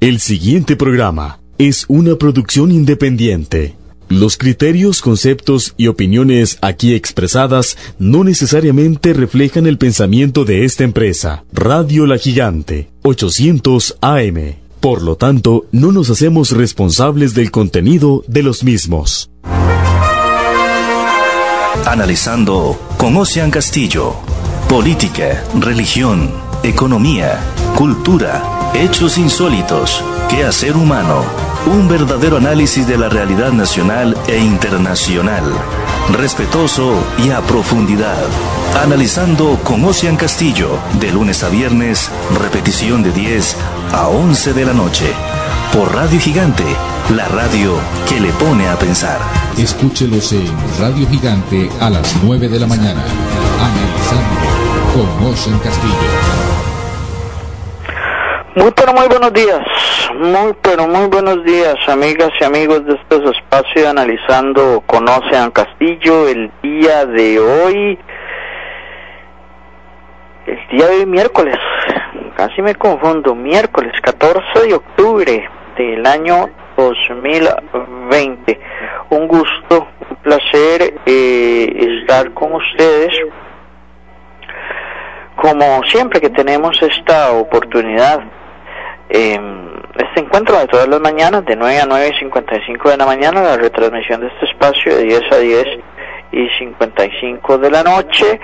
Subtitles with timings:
[0.00, 3.74] El siguiente programa es una producción independiente.
[4.08, 11.42] Los criterios, conceptos y opiniones aquí expresadas no necesariamente reflejan el pensamiento de esta empresa.
[11.52, 14.54] Radio La Gigante, 800 AM.
[14.78, 19.32] Por lo tanto, no nos hacemos responsables del contenido de los mismos.
[21.86, 24.14] Analizando con Ocean Castillo.
[24.68, 26.30] Política, religión,
[26.62, 27.40] economía,
[27.74, 31.24] cultura, hechos insólitos, quehacer humano
[31.66, 35.44] un verdadero análisis de la realidad nacional e internacional.
[36.12, 38.24] Respetuoso y a profundidad.
[38.82, 43.56] Analizando con Ocean Castillo, de lunes a viernes, repetición de 10
[43.92, 45.12] a 11 de la noche.
[45.72, 46.64] Por Radio Gigante,
[47.14, 47.74] la radio
[48.08, 49.18] que le pone a pensar.
[49.58, 53.04] Escúchelos en Radio Gigante a las 9 de la mañana.
[53.60, 54.40] Analizando
[54.94, 56.57] con Ocean Castillo.
[58.58, 59.60] Muy pero muy buenos días,
[60.16, 66.50] muy pero muy buenos días amigas y amigos de estos espacios analizando Conocen Castillo el
[66.60, 67.96] día de hoy,
[70.46, 71.56] el día de hoy miércoles,
[72.36, 78.60] casi me confundo, miércoles 14 de octubre del año 2020.
[79.10, 83.14] Un gusto, un placer eh, estar con ustedes
[85.36, 88.18] como siempre que tenemos esta oportunidad
[89.08, 93.42] este encuentro de todas las mañanas, de 9 a 9 y 55 de la mañana,
[93.42, 95.66] la retransmisión de este espacio de 10 a 10
[96.32, 98.38] y 55 de la noche,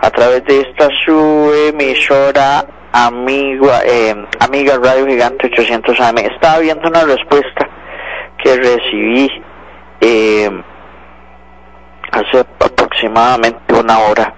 [0.00, 6.18] a través de esta su emisora amiga, eh, amiga Radio Gigante 800 AM.
[6.18, 7.68] Estaba viendo una respuesta
[8.42, 9.30] que recibí
[10.00, 10.50] eh,
[12.10, 14.34] hace aproximadamente una hora.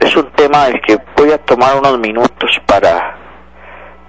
[0.00, 3.21] Es un tema del que voy a tomar unos minutos para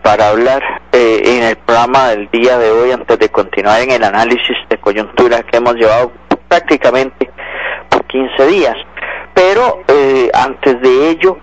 [0.03, 4.03] para hablar eh, en el programa del día de hoy antes de continuar en el
[4.03, 6.11] análisis de coyuntura que hemos llevado
[6.47, 7.31] prácticamente
[7.89, 8.75] por 15 días.
[9.33, 11.38] Pero eh, antes de ello,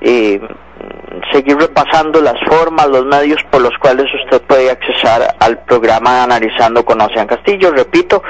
[0.00, 0.40] eh,
[1.30, 6.84] seguir repasando las formas, los medios por los cuales usted puede accesar al programa Analizando
[6.84, 7.70] con Ocean Castillo.
[7.70, 8.22] Repito,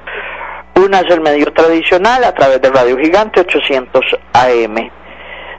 [0.74, 4.95] una es el medio tradicional a través de Radio Gigante 800 AM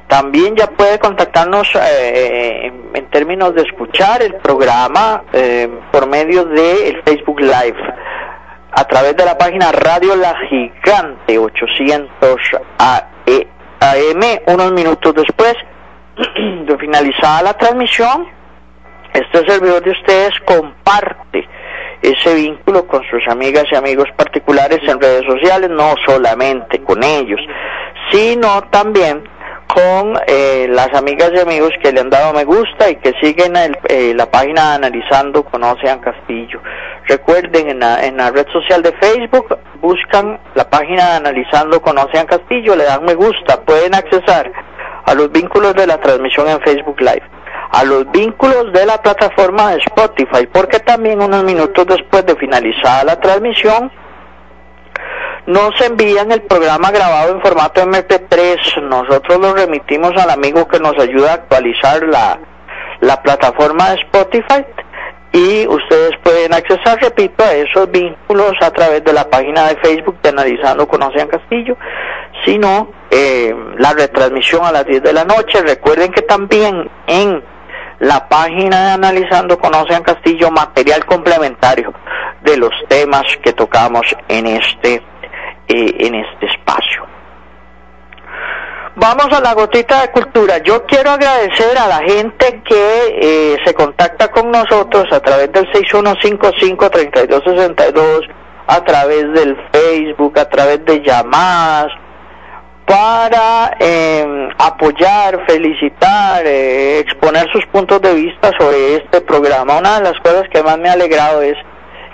[0.08, 6.90] también ya puede contactarnos eh, en términos de escuchar el programa eh, por medio de
[6.90, 7.78] el Facebook Live
[8.72, 12.40] a través de la página Radio La Gigante 800
[12.78, 13.04] AM.
[14.48, 15.56] Unos minutos después
[16.66, 18.28] de finalizada la transmisión,
[19.14, 21.48] este servidor de ustedes comparte
[22.02, 27.40] ese vínculo con sus amigas y amigos particulares en redes sociales, no solamente con ellos,
[28.12, 29.24] sino también
[29.68, 33.54] con eh, las amigas y amigos que le han dado me gusta y que siguen
[33.56, 36.62] eh, la página Analizando con Ocean Castillo.
[37.06, 42.26] Recuerden, en la, en la red social de Facebook, buscan la página Analizando con Ocean
[42.26, 44.52] Castillo, le dan me gusta, pueden accesar
[45.06, 47.24] a los vínculos de la transmisión en Facebook Live,
[47.72, 53.04] a los vínculos de la plataforma de Spotify, porque también unos minutos después de finalizada
[53.04, 53.92] la transmisión,
[55.48, 58.84] nos envían el programa grabado en formato MP3.
[58.84, 62.38] Nosotros lo remitimos al amigo que nos ayuda a actualizar la,
[63.00, 64.66] la plataforma de Spotify
[65.32, 70.20] y ustedes pueden accesar, repito, a esos vínculos a través de la página de Facebook
[70.22, 71.78] de Analizando con Ocean Castillo,
[72.46, 75.62] sino eh, la retransmisión a las 10 de la noche.
[75.62, 77.42] Recuerden que también en
[78.00, 81.94] la página de Analizando con Ocean Castillo material complementario
[82.42, 85.02] de los temas que tocamos en este
[85.68, 87.18] eh, en este espacio.
[89.00, 90.58] Vamos a la gotita de cultura.
[90.58, 95.72] Yo quiero agradecer a la gente que eh, se contacta con nosotros a través del
[95.72, 98.28] 6155-3262,
[98.66, 101.92] a través del Facebook, a través de llamadas,
[102.88, 109.78] para em, apoyar, felicitar, eh, exponer sus puntos de vista sobre este programa.
[109.78, 111.56] Una de las cosas que más me ha alegrado es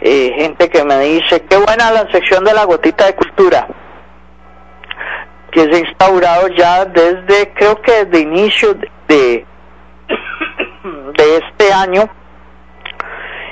[0.05, 3.65] eh, gente que me dice, qué buena la sección de la gotita de cultura,
[5.49, 8.73] que se ha instaurado ya desde, creo que desde inicio
[9.07, 9.45] de,
[11.17, 12.09] de este año,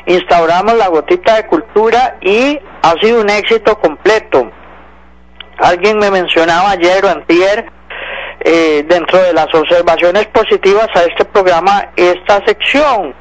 [0.05, 4.51] instauramos la gotita de cultura y ha sido un éxito completo.
[5.57, 7.65] Alguien me mencionaba ayer o antier,
[8.41, 13.15] eh, dentro de las observaciones positivas a este programa, esta sección,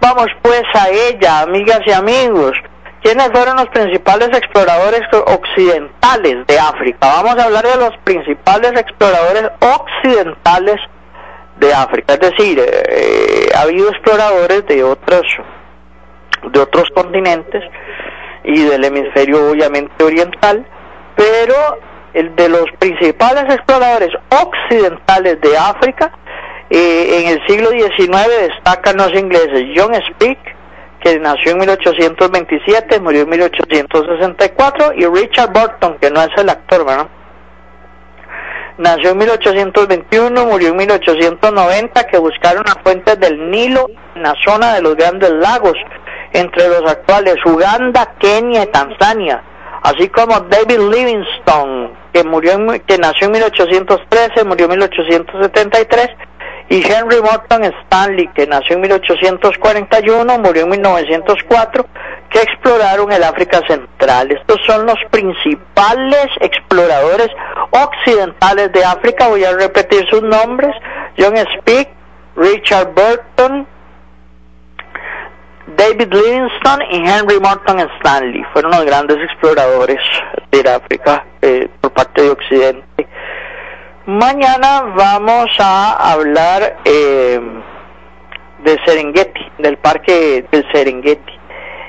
[0.00, 2.52] Vamos pues a ella, amigas y amigos.
[3.02, 6.98] ¿Quiénes fueron los principales exploradores occidentales de África?
[7.00, 10.76] Vamos a hablar de los principales exploradores occidentales
[11.58, 12.14] de África.
[12.14, 15.22] Es decir, eh, ha habido exploradores de otros,
[16.52, 17.62] de otros continentes
[18.44, 20.64] y del hemisferio obviamente oriental,
[21.16, 21.78] pero
[22.14, 26.12] el de los principales exploradores occidentales de África
[26.70, 30.56] eh, en el siglo XIX destacan los ingleses John Speke,
[31.00, 36.84] que nació en 1827, murió en 1864, y Richard Burton, que no es el actor,
[36.84, 37.08] ¿verdad?
[38.78, 44.74] Nació en 1821, murió en 1890, que buscaron las fuentes del Nilo en la zona
[44.74, 45.74] de los grandes lagos,
[46.32, 49.42] entre los actuales Uganda, Kenia y Tanzania,
[49.82, 56.08] así como David Livingstone, que murió en, que nació en 1813, murió en 1873,
[56.70, 61.86] y Henry Morton Stanley, que nació en 1841, murió en 1904,
[62.30, 64.32] que exploraron el África Central.
[64.32, 67.30] Estos son los principales exploradores
[67.70, 69.28] occidentales de África.
[69.28, 70.74] Voy a repetir sus nombres.
[71.18, 71.90] John Speke,
[72.36, 73.66] Richard Burton,
[75.68, 78.44] David Livingstone y Henry Morton Stanley.
[78.52, 80.00] Fueron los grandes exploradores
[80.50, 83.07] de África eh, por parte de Occidente.
[84.08, 87.38] Mañana vamos a hablar eh,
[88.60, 91.38] de Serengeti, del parque del Serengeti,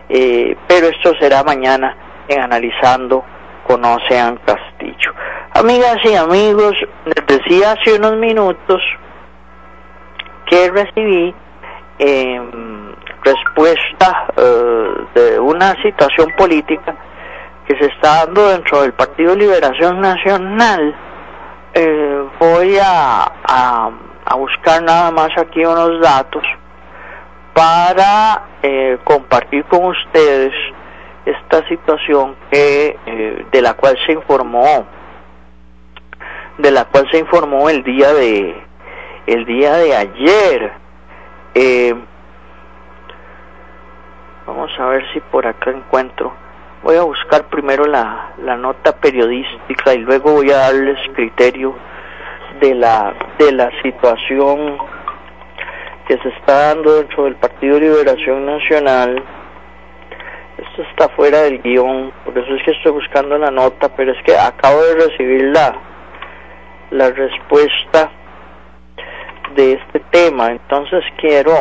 [0.10, 1.96] eh, pero esto será mañana
[2.28, 3.24] en Analizando
[3.66, 5.14] con Ocean Castillo.
[5.54, 6.74] Amigas y amigos,
[7.06, 8.82] les decía hace unos minutos
[10.46, 11.34] que recibí
[12.00, 16.98] em, respuesta eh, de una situación política
[17.66, 20.94] que se está dando dentro del Partido Liberación Nacional
[21.74, 26.44] eh, voy a, a, buscar nada más aquí unos datos
[27.54, 30.54] para eh, compartir con ustedes
[31.26, 34.88] esta situación que eh, de la cual se informó
[36.58, 38.64] de la cual se informó el día de
[39.28, 40.74] el día de ayer.
[44.46, 46.34] Vamos a ver si por acá encuentro
[46.84, 51.76] voy a buscar primero la, la nota periodística y luego voy a darles criterio
[52.60, 54.78] de la de la situación
[56.08, 59.24] que se está dando dentro del Partido Liberación Nacional.
[60.58, 64.22] Esto está fuera del guion, por eso es que estoy buscando la nota, pero es
[64.24, 65.74] que acabo de recibir la,
[66.92, 68.12] la respuesta
[69.56, 71.54] de este tema, entonces quiero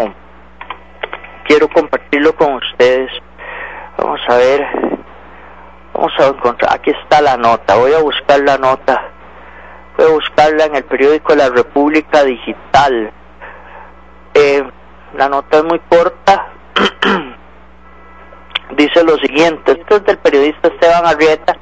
[1.44, 3.10] quiero compartirlo con ustedes.
[3.98, 4.66] Vamos a ver
[5.98, 9.02] Vamos a encontrar, aquí está la nota, voy a buscar la nota,
[9.96, 13.10] voy a buscarla en el periódico La República Digital.
[14.32, 14.62] Eh,
[15.16, 16.52] la nota es muy corta,
[18.76, 21.56] dice lo siguiente, esto es del periodista Esteban Arrieta,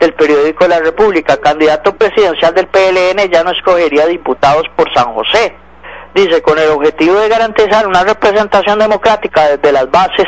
[0.00, 5.54] del periódico La República, candidato presidencial del PLN ya no escogería diputados por San José.
[6.14, 10.26] Dice, con el objetivo de garantizar una representación democrática desde las bases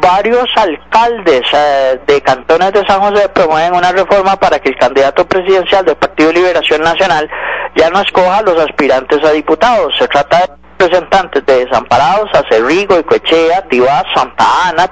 [0.00, 5.26] varios alcaldes eh, de cantones de San José promueven una reforma para que el candidato
[5.26, 7.28] presidencial del Partido Liberación Nacional
[7.76, 9.94] ya no escoja a los aspirantes a diputados.
[9.98, 10.46] Se trata de
[10.78, 14.90] representantes de Desamparados, Acerrigo, Icoechea, Tibás, Santa Ana,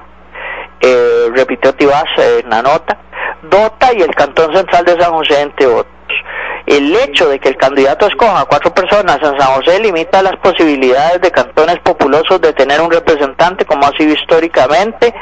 [0.79, 2.97] eh, repitió Tibás en la nota,
[3.43, 5.93] Dota y el Cantón Central de San José, entre otros.
[6.65, 11.19] El hecho de que el candidato escoja cuatro personas en San José limita las posibilidades
[11.21, 15.13] de cantones populosos de tener un representante como ha sido históricamente.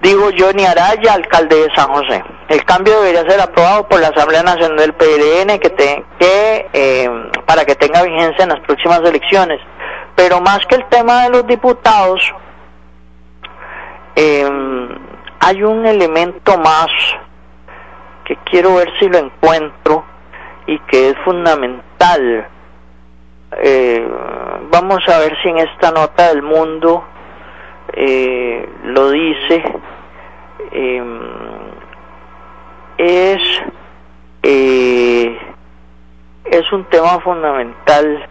[0.00, 2.22] Digo Johnny Araya, alcalde de San José.
[2.48, 7.10] El cambio debería ser aprobado por la Asamblea Nacional del PLN que, que eh,
[7.46, 9.60] para que tenga vigencia en las próximas elecciones.
[10.16, 12.20] Pero más que el tema de los diputados,
[14.16, 14.48] eh,
[15.40, 16.88] hay un elemento más
[18.24, 20.13] que quiero ver si lo encuentro
[20.66, 22.48] y que es fundamental.
[23.62, 24.08] Eh,
[24.70, 27.04] vamos a ver si en esta nota del mundo
[27.92, 29.62] eh, lo dice.
[30.72, 31.20] Em,
[32.96, 33.42] es
[34.42, 35.38] eh,
[36.44, 38.28] es un tema fundamental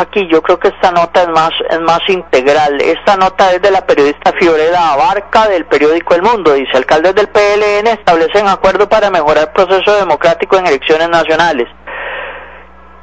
[0.00, 0.26] aquí.
[0.30, 2.80] Yo creo que esta nota es más, es más integral.
[2.80, 6.54] Esta nota es de la periodista Fiorella Abarca del periódico El Mundo.
[6.54, 11.68] Dice, alcaldes del PLN establecen acuerdo para mejorar el proceso democrático en elecciones nacionales.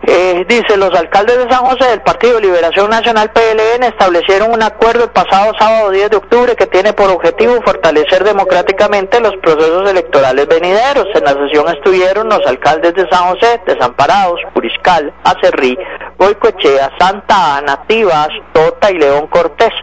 [0.09, 5.03] Eh, dice, los alcaldes de San José del Partido Liberación Nacional PLN establecieron un acuerdo
[5.03, 10.47] el pasado sábado 10 de octubre que tiene por objetivo fortalecer democráticamente los procesos electorales
[10.47, 11.07] venideros.
[11.13, 15.77] En la sesión estuvieron los alcaldes de San José, Desamparados, Puriscal, Acerrí,
[16.17, 19.73] Boicoechea, Santa Ana, Tibas, Tota y León Cortés.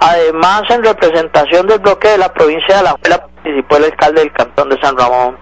[0.00, 4.70] Además, en representación del bloque de la provincia de La participó el alcalde del cantón
[4.70, 5.36] de San Ramón.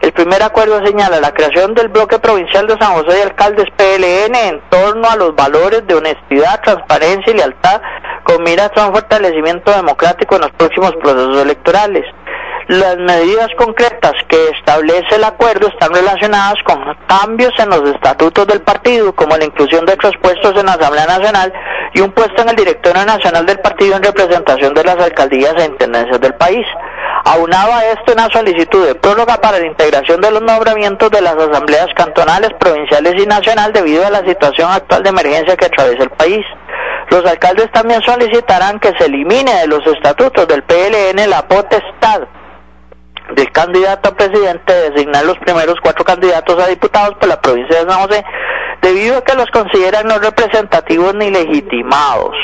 [0.00, 4.34] El primer acuerdo señala la creación del bloque provincial de San José de Alcaldes PLN
[4.34, 7.82] en torno a los valores de honestidad, transparencia y lealtad
[8.24, 12.04] con miras a un fortalecimiento democrático en los próximos procesos electorales.
[12.70, 18.62] Las medidas concretas que establece el acuerdo están relacionadas con cambios en los estatutos del
[18.62, 21.52] partido, como la inclusión de otros puestos en la Asamblea Nacional
[21.94, 25.64] y un puesto en el directorio nacional del partido en representación de las alcaldías e
[25.64, 26.64] intendencias del país.
[27.24, 31.88] Aunaba esto una solicitud de prórroga para la integración de los nombramientos de las asambleas
[31.96, 36.46] cantonales, provinciales y nacional debido a la situación actual de emergencia que atraviesa el país.
[37.08, 42.28] Los alcaldes también solicitarán que se elimine de los estatutos del PLN la potestad
[43.34, 47.84] del candidato a presidente de designar los primeros cuatro candidatos a diputados por la provincia
[47.84, 48.24] de San José,
[48.82, 52.34] debido a que los consideran no representativos ni legitimados.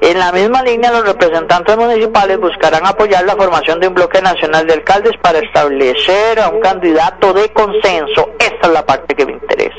[0.00, 4.66] En la misma línea, los representantes municipales buscarán apoyar la formación de un bloque nacional
[4.66, 8.30] de alcaldes para establecer a un candidato de consenso.
[8.38, 9.73] Esta es la parte que me interesa.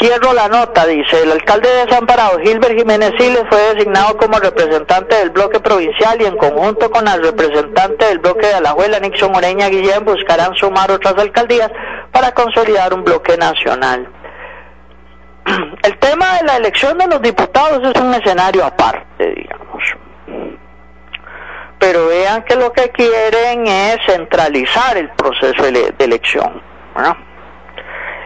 [0.00, 5.14] Cierro la nota, dice, el alcalde de Desamparado, Gilbert Jiménez Siles, fue designado como representante
[5.16, 9.68] del bloque provincial y en conjunto con el representante del bloque de Alajuela, Nixon Moreña
[9.68, 11.70] Guillén, buscarán sumar otras alcaldías
[12.10, 14.08] para consolidar un bloque nacional.
[15.82, 19.82] El tema de la elección de los diputados es un escenario aparte, digamos.
[21.78, 26.62] Pero vean que lo que quieren es centralizar el proceso de elección.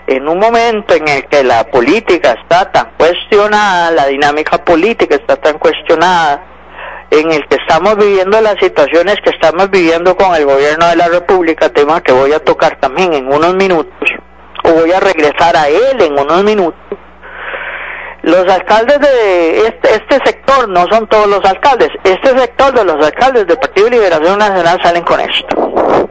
[0.06, 5.36] En un momento en el que la política está tan cuestionada, la dinámica política está
[5.36, 6.44] tan cuestionada,
[7.10, 11.08] en el que estamos viviendo las situaciones que estamos viviendo con el gobierno de la
[11.08, 14.10] República, tema que voy a tocar también en unos minutos,
[14.64, 16.80] o voy a regresar a él en unos minutos.
[18.22, 23.04] Los alcaldes de este, este sector, no son todos los alcaldes, este sector de los
[23.04, 26.08] alcaldes del Partido de Liberación Nacional salen con esto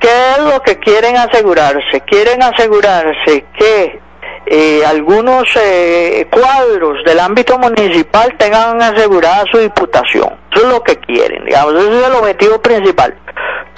[0.00, 2.00] ¿Qué es lo que quieren asegurarse?
[2.06, 4.00] Quieren asegurarse que
[4.46, 10.38] eh, algunos eh, cuadros del ámbito municipal tengan asegurada su diputación.
[10.52, 13.14] Eso es lo que quieren, digamos, ese es el objetivo principal.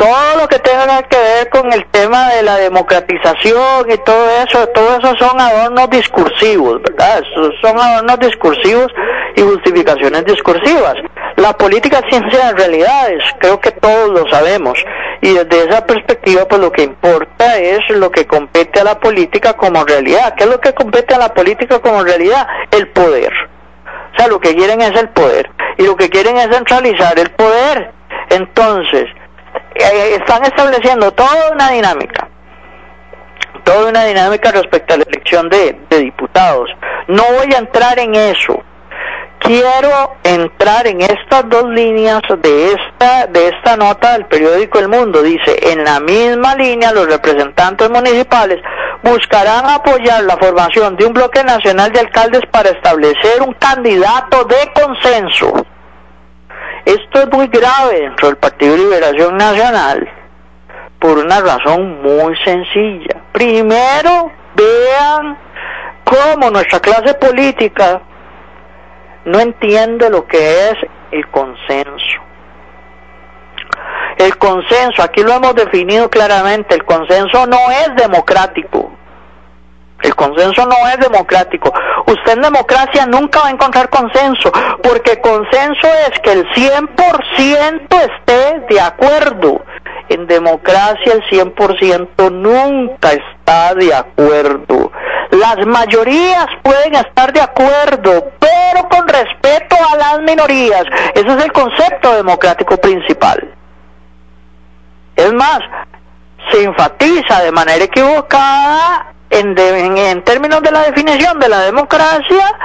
[0.01, 4.67] Todo lo que tenga que ver con el tema de la democratización y todo eso,
[4.69, 7.23] todo eso son adornos discursivos, ¿verdad?
[7.61, 8.87] Son adornos discursivos
[9.37, 10.95] y justificaciones discursivas.
[11.37, 14.83] La política es ciencia de realidades, creo que todos lo sabemos.
[15.21, 19.53] Y desde esa perspectiva, pues lo que importa es lo que compete a la política
[19.53, 20.33] como realidad.
[20.35, 22.47] ¿Qué es lo que compete a la política como realidad?
[22.71, 23.35] El poder.
[24.15, 25.51] O sea, lo que quieren es el poder.
[25.77, 27.93] Y lo que quieren es centralizar el poder.
[28.31, 29.05] Entonces,
[29.81, 32.29] están estableciendo toda una dinámica.
[33.65, 36.71] Toda una dinámica respecto a la elección de, de diputados.
[37.09, 38.63] No voy a entrar en eso
[39.41, 45.23] quiero entrar en estas dos líneas de esta, de esta nota del periódico El Mundo.
[45.23, 48.61] Dice, en la misma línea los representantes municipales
[49.03, 54.73] buscarán apoyar la formación de un bloque nacional de alcaldes para establecer un candidato de
[54.73, 55.67] consenso.
[56.85, 60.09] Esto es muy grave dentro del Partido de Liberación Nacional
[60.99, 63.17] por una razón muy sencilla.
[63.33, 65.39] Primero, vean
[66.05, 68.03] cómo nuestra clase política
[69.25, 70.75] no entiende lo que es
[71.11, 72.21] el consenso.
[74.19, 78.93] El consenso, aquí lo hemos definido claramente, el consenso no es democrático.
[80.03, 81.73] El consenso no es democrático.
[82.07, 84.51] Usted en democracia nunca va a encontrar consenso,
[84.83, 89.63] porque consenso es que el 100% esté de acuerdo.
[90.09, 94.91] En democracia el 100% nunca está de acuerdo.
[95.31, 100.85] Las mayorías pueden estar de acuerdo, pero con respeto a las minorías.
[101.15, 103.55] Ese es el concepto democrático principal.
[105.15, 105.61] Es más,
[106.51, 112.59] se enfatiza de manera equivocada en, en, términos de la definición de la democracia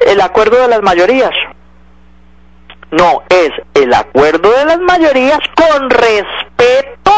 [0.00, 1.32] el acuerdo de las mayorías.
[2.90, 7.12] No, es el acuerdo de las mayorías con respeto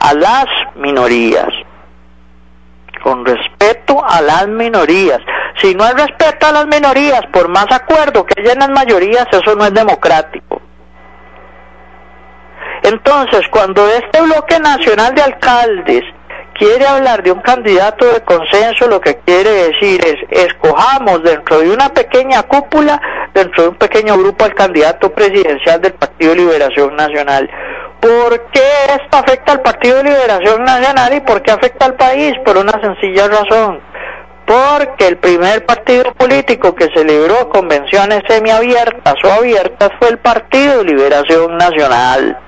[0.00, 1.48] a las minorías
[3.04, 5.20] con respeto a las minorías.
[5.60, 9.26] Si no hay respeto a las minorías, por más acuerdo que haya en las mayorías,
[9.30, 10.62] eso no es democrático.
[12.82, 16.02] Entonces, cuando este bloque nacional de alcaldes
[16.54, 21.70] quiere hablar de un candidato de consenso, lo que quiere decir es, escojamos dentro de
[21.70, 23.00] una pequeña cúpula,
[23.34, 27.50] dentro de un pequeño grupo al candidato presidencial del Partido Liberación Nacional.
[28.00, 32.34] ¿Por qué esto afecta al Partido Liberación Nacional y por qué afecta al país?
[32.44, 33.80] Por una sencilla razón.
[34.46, 41.56] Porque el primer partido político que celebró convenciones semiabiertas o abiertas fue el Partido Liberación
[41.56, 42.38] Nacional.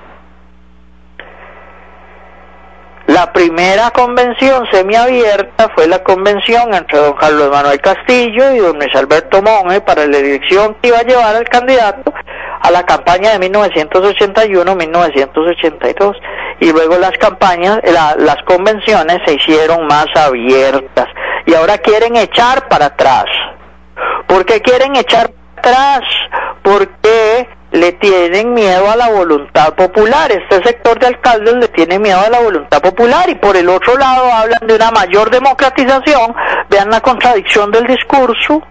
[3.07, 8.93] La primera convención semiabierta fue la convención entre don Carlos Manuel Castillo y don Luis
[8.95, 12.13] Alberto Monge para la elección que iba a llevar al candidato
[12.59, 16.15] a la campaña de 1981-1982
[16.59, 17.79] y luego las campañas,
[18.17, 21.07] las convenciones se hicieron más abiertas
[21.45, 23.23] y ahora quieren echar para atrás.
[24.27, 26.01] ¿Por qué quieren echar para atrás?
[26.61, 30.31] Porque le tienen miedo a la voluntad popular.
[30.31, 33.97] Este sector de alcaldes le tiene miedo a la voluntad popular y por el otro
[33.97, 36.35] lado hablan de una mayor democratización.
[36.69, 38.61] Vean la contradicción del discurso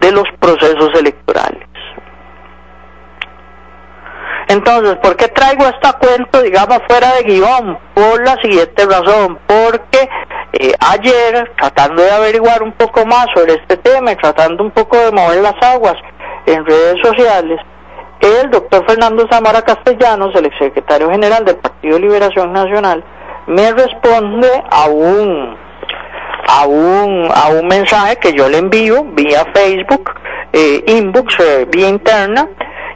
[0.00, 1.68] de los procesos electorales.
[4.48, 7.78] Entonces, ¿por qué traigo esta cuento, digamos, fuera de guion?
[7.92, 10.08] Por la siguiente razón, porque
[10.54, 15.12] eh, ayer, tratando de averiguar un poco más sobre este tema tratando un poco de
[15.12, 15.94] mover las aguas,
[16.48, 17.60] en redes sociales,
[18.20, 23.04] el doctor Fernando Zamora Castellanos, el exsecretario general del Partido Liberación Nacional,
[23.46, 25.56] me responde a un
[26.50, 30.10] a un a un mensaje que yo le envío vía Facebook,
[30.52, 32.48] eh, inbox, eh, vía interna,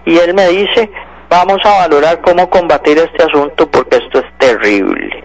[0.07, 0.91] y él me dice
[1.29, 5.25] vamos a valorar cómo combatir este asunto porque esto es terrible.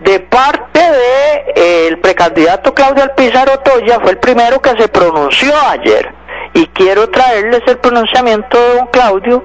[0.00, 6.19] De parte de eh, precandidato Claudio Alpizar Otoya fue el primero que se pronunció ayer
[6.54, 9.44] y quiero traerles el pronunciamiento de don Claudio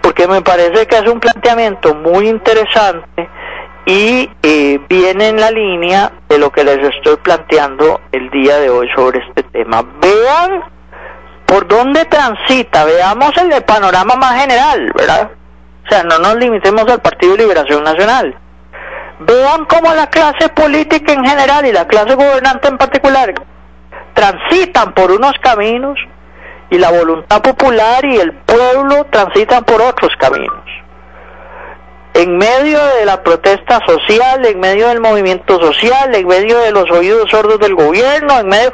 [0.00, 3.28] porque me parece que es un planteamiento muy interesante
[3.86, 8.70] y eh, viene en la línea de lo que les estoy planteando el día de
[8.70, 9.84] hoy sobre este tema.
[10.00, 10.62] Vean
[11.46, 15.30] por dónde transita, veamos el panorama más general, ¿verdad?
[15.84, 18.36] O sea, no nos limitemos al Partido de Liberación Nacional.
[19.20, 23.34] Vean cómo la clase política en general y la clase gobernante en particular
[24.14, 25.98] transitan por unos caminos
[26.70, 30.64] y la voluntad popular y el pueblo transitan por otros caminos.
[32.14, 36.90] En medio de la protesta social, en medio del movimiento social, en medio de los
[36.90, 38.72] oídos sordos del gobierno, en medio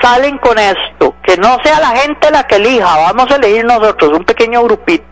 [0.00, 4.12] salen con esto, que no sea la gente la que elija, vamos a elegir nosotros,
[4.12, 5.04] un pequeño grupito,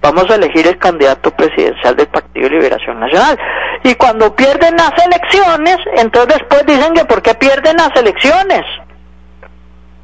[0.00, 3.38] vamos a elegir el candidato presidencial del Partido de Liberación Nacional.
[3.84, 8.62] Y cuando pierden las elecciones, entonces después dicen que ¿por qué pierden las elecciones?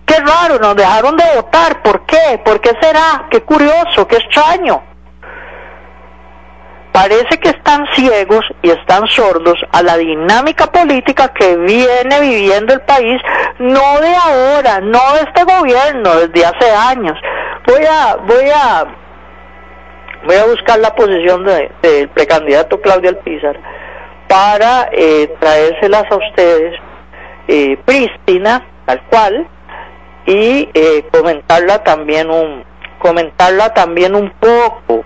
[0.05, 2.41] Qué raro, nos dejaron de votar, ¿por qué?
[2.45, 3.27] ¿Por qué será?
[3.31, 4.83] Qué curioso, qué extraño.
[6.93, 12.81] Parece que están ciegos y están sordos a la dinámica política que viene viviendo el
[12.81, 13.21] país,
[13.59, 17.17] no de ahora, no de este gobierno, desde hace años.
[17.67, 18.85] Voy a, voy a,
[20.25, 23.59] voy a buscar la posición del precandidato Claudio Alpizar
[24.29, 26.75] para eh, traérselas a ustedes
[27.49, 29.47] eh, prístina, tal cual,
[30.27, 32.65] y eh, comentarla también un
[32.99, 35.05] comentarla también un poco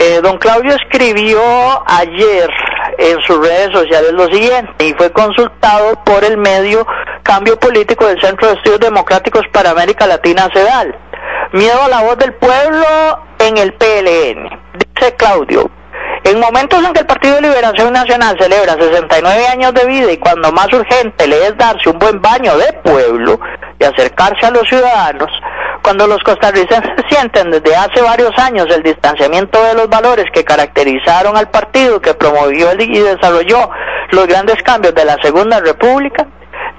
[0.00, 1.40] eh, don Claudio escribió
[1.86, 2.48] ayer
[2.98, 6.86] en sus redes sociales lo siguiente y fue consultado por el medio
[7.24, 10.94] Cambio Político del Centro de Estudios Democráticos para América Latina, CEDAL.
[11.52, 12.84] Miedo a la voz del pueblo
[13.38, 14.50] en el PLN.
[14.74, 15.70] Dice Claudio,
[16.24, 20.18] en momentos en que el Partido de Liberación Nacional celebra 69 años de vida y
[20.18, 23.40] cuando más urgente le es darse un buen baño de pueblo
[23.78, 25.30] y acercarse a los ciudadanos,
[25.82, 31.34] cuando los costarricenses sienten desde hace varios años el distanciamiento de los valores que caracterizaron
[31.34, 33.70] al partido que promovió y desarrolló
[34.10, 36.26] los grandes cambios de la Segunda República,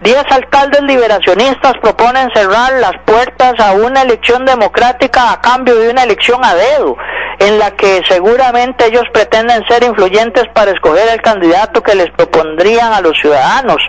[0.02, 6.04] Diez alcaldes liberacionistas proponen cerrar las puertas a una elección democrática a cambio de una
[6.04, 6.96] elección a dedo,
[7.40, 12.94] en la que seguramente ellos pretenden ser influyentes para escoger el candidato que les propondrían
[12.94, 13.82] a los ciudadanos.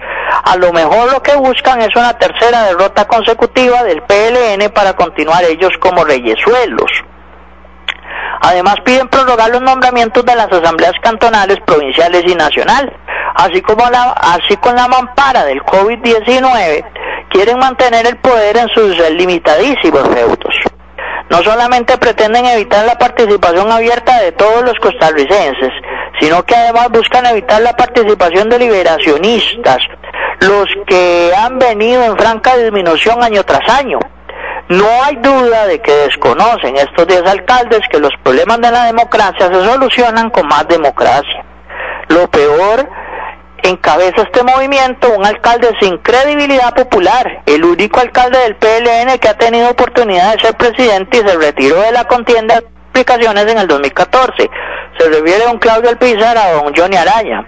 [0.44, 5.44] A lo mejor lo que buscan es una tercera derrota consecutiva del PLN para continuar
[5.44, 6.90] ellos como reyesuelos.
[8.40, 12.90] Además piden prorrogar los nombramientos de las asambleas cantonales, provinciales y nacional,
[13.34, 16.84] así como la, así con la mampara del COVID-19,
[17.30, 20.54] quieren mantener el poder en sus limitadísimos feudos.
[21.30, 25.70] No solamente pretenden evitar la participación abierta de todos los costarricenses,
[26.20, 29.78] sino que además buscan evitar la participación de liberacionistas,
[30.40, 34.00] los que han venido en franca disminución año tras año.
[34.68, 39.46] No hay duda de que desconocen estos 10 alcaldes que los problemas de la democracia
[39.46, 41.44] se solucionan con más democracia.
[42.08, 42.88] Lo peor
[43.62, 49.38] encabeza este movimiento un alcalde sin credibilidad popular, el único alcalde del PLN que ha
[49.38, 53.68] tenido oportunidad de ser presidente y se retiró de la contienda de aplicaciones en el
[53.68, 54.50] 2014.
[54.98, 57.46] Se refiere a don Claudio Alpizar a don Johnny Araya.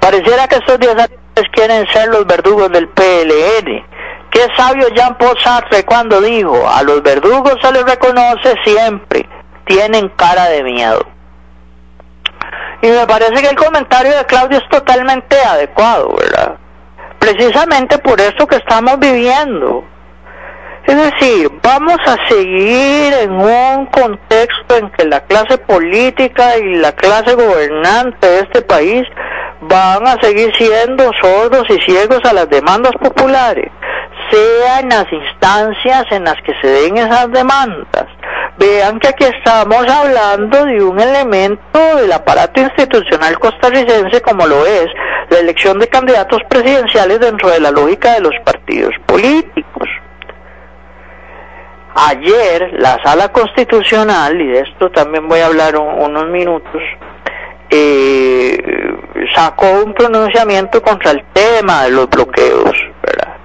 [0.00, 3.86] Pareciera que estos 10 alcaldes quieren ser los verdugos del PLN.
[4.30, 9.28] Qué sabio Jean Paul Sartre cuando dijo, a los verdugos se les reconoce siempre
[9.68, 11.06] tienen cara de miedo.
[12.80, 16.56] Y me parece que el comentario de Claudio es totalmente adecuado, ¿verdad?
[17.18, 19.84] Precisamente por eso que estamos viviendo.
[20.86, 26.92] Es decir, vamos a seguir en un contexto en que la clase política y la
[26.92, 29.02] clase gobernante de este país
[29.60, 33.70] van a seguir siendo sordos y ciegos a las demandas populares,
[34.30, 38.06] sea en las instancias en las que se den esas demandas.
[38.58, 44.86] Vean que aquí estamos hablando de un elemento del aparato institucional costarricense como lo es
[45.30, 49.88] la elección de candidatos presidenciales dentro de la lógica de los partidos políticos.
[51.94, 56.82] Ayer la sala constitucional, y de esto también voy a hablar unos minutos,
[57.70, 58.58] eh,
[59.36, 63.36] sacó un pronunciamiento contra el tema de los bloqueos, ¿verdad?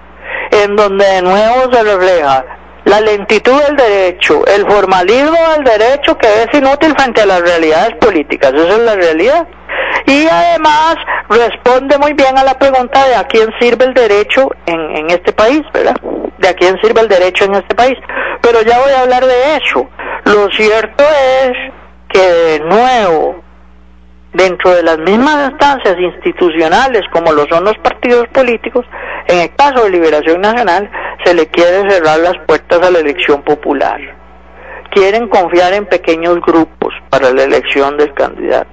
[0.51, 2.45] En donde de nuevo se refleja
[2.85, 7.95] la lentitud del derecho, el formalismo del derecho que es inútil frente a las realidades
[7.99, 9.47] políticas, esa es la realidad.
[10.05, 10.95] Y además
[11.29, 15.31] responde muy bien a la pregunta de a quién sirve el derecho en, en este
[15.31, 15.95] país, ¿verdad?
[16.37, 17.97] De a quién sirve el derecho en este país.
[18.41, 19.87] Pero ya voy a hablar de eso.
[20.25, 21.53] Lo cierto es
[22.09, 23.43] que de nuevo
[24.33, 28.85] dentro de las mismas instancias institucionales como lo son los partidos políticos,
[29.27, 30.89] en el caso de Liberación Nacional,
[31.23, 33.99] se le quiere cerrar las puertas a la elección popular.
[34.91, 38.69] Quieren confiar en pequeños grupos para la elección del candidato.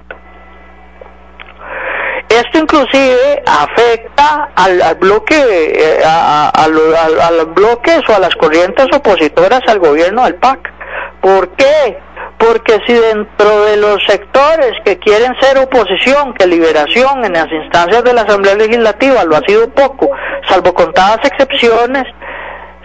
[2.29, 9.61] Esto inclusive afecta al, bloque, eh, a, a, los bloques o a las corrientes opositoras
[9.67, 10.71] al gobierno del PAC.
[11.19, 11.97] ¿Por qué?
[12.41, 18.03] Porque si dentro de los sectores que quieren ser oposición, que liberación en las instancias
[18.03, 20.09] de la Asamblea Legislativa lo ha sido poco,
[20.47, 22.03] salvo contadas excepciones,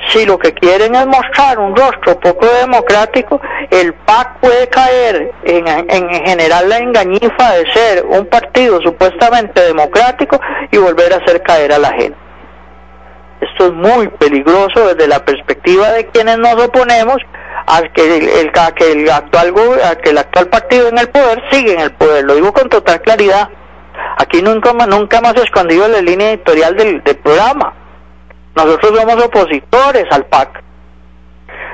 [0.09, 3.41] si lo que quieren es mostrar un rostro poco democrático,
[3.71, 10.39] el PAC puede caer en, en general la engañifa de ser un partido supuestamente democrático
[10.71, 12.26] y volver a hacer caer a la gente.
[13.41, 17.19] Esto es muy peligroso desde la perspectiva de quienes nos oponemos
[17.67, 19.55] a que el, que el actual
[20.03, 22.25] que el actual partido en el poder sigue en el poder.
[22.25, 23.49] Lo digo con total claridad.
[24.19, 27.75] Aquí nunca nunca hemos escondido la línea editorial del, del programa.
[28.55, 30.63] Nosotros somos opositores al PAC.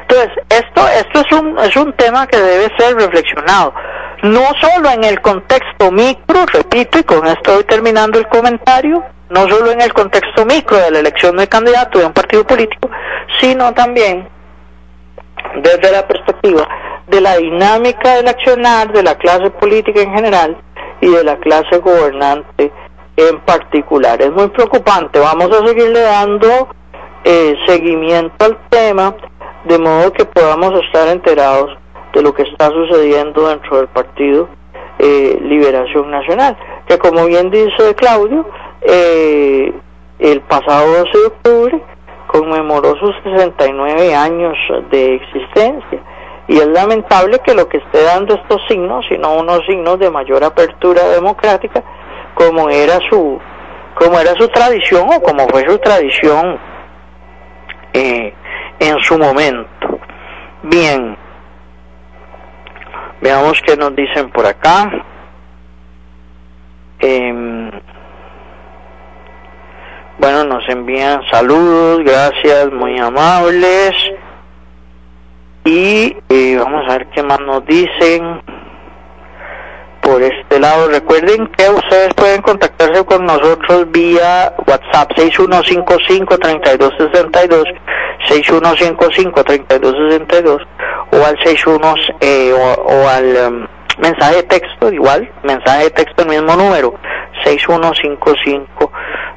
[0.02, 3.72] Entonces, esto, esto es un, es un tema que debe ser reflexionado,
[4.22, 9.48] no solo en el contexto micro, repito, y con esto voy terminando el comentario, no
[9.48, 12.88] solo en el contexto micro de la elección de candidato de un partido político,
[13.40, 14.28] sino también
[15.56, 16.68] desde la perspectiva
[17.08, 20.56] de la dinámica del accionar de la clase política en general
[21.00, 22.72] y de la clase gobernante
[23.16, 24.22] en particular.
[24.22, 26.68] Es muy preocupante, vamos a seguirle dando
[27.24, 29.14] eh, seguimiento al tema
[29.64, 31.76] de modo que podamos estar enterados
[32.12, 34.48] de lo que está sucediendo dentro del partido
[34.98, 38.46] eh, Liberación Nacional, que como bien dice Claudio,
[38.82, 39.72] eh,
[40.18, 41.82] el pasado 12 de octubre
[42.26, 44.56] conmemoró sus 69 años
[44.90, 46.00] de existencia.
[46.48, 50.42] Y es lamentable que lo que esté dando estos signos, sino unos signos de mayor
[50.44, 51.82] apertura democrática,
[52.34, 53.40] como era su,
[53.94, 56.58] como era su tradición o como fue su tradición
[57.92, 58.32] eh,
[58.80, 59.68] en su momento.
[60.62, 61.16] Bien,
[63.22, 64.90] veamos qué nos dicen por acá.
[66.98, 67.70] Eh,
[70.18, 73.94] bueno, nos envían saludos, gracias, muy amables.
[75.64, 78.42] Y eh, vamos a ver qué más nos dicen
[80.12, 80.88] por este lado.
[80.88, 87.64] Recuerden que ustedes pueden contactarse con nosotros vía WhatsApp 6155-3262,
[88.28, 90.66] 6155-3262
[91.12, 93.66] o al 61 eh, o, al um,
[94.02, 96.92] mensaje de texto, igual, mensaje de texto el mismo número,
[97.44, 98.92] 6155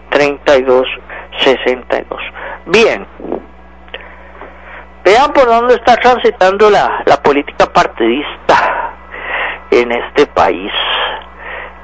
[0.10, 2.20] 3262.
[2.66, 3.08] Bien.
[5.06, 8.94] Vean por dónde está transitando la, la política partidista
[9.71, 10.71] en este país.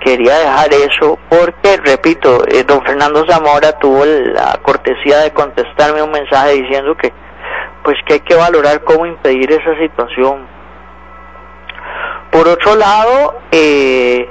[0.03, 6.11] Quería dejar eso porque, repito, eh, don Fernando Zamora tuvo la cortesía de contestarme un
[6.11, 7.13] mensaje diciendo que,
[7.83, 10.47] pues que hay que valorar cómo impedir esa situación.
[12.31, 14.27] Por otro lado, eh,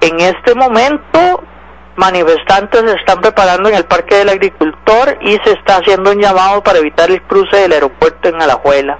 [0.00, 1.44] en este momento
[1.96, 6.62] manifestantes se están preparando en el Parque del Agricultor y se está haciendo un llamado
[6.62, 8.98] para evitar el cruce del aeropuerto en Alajuela.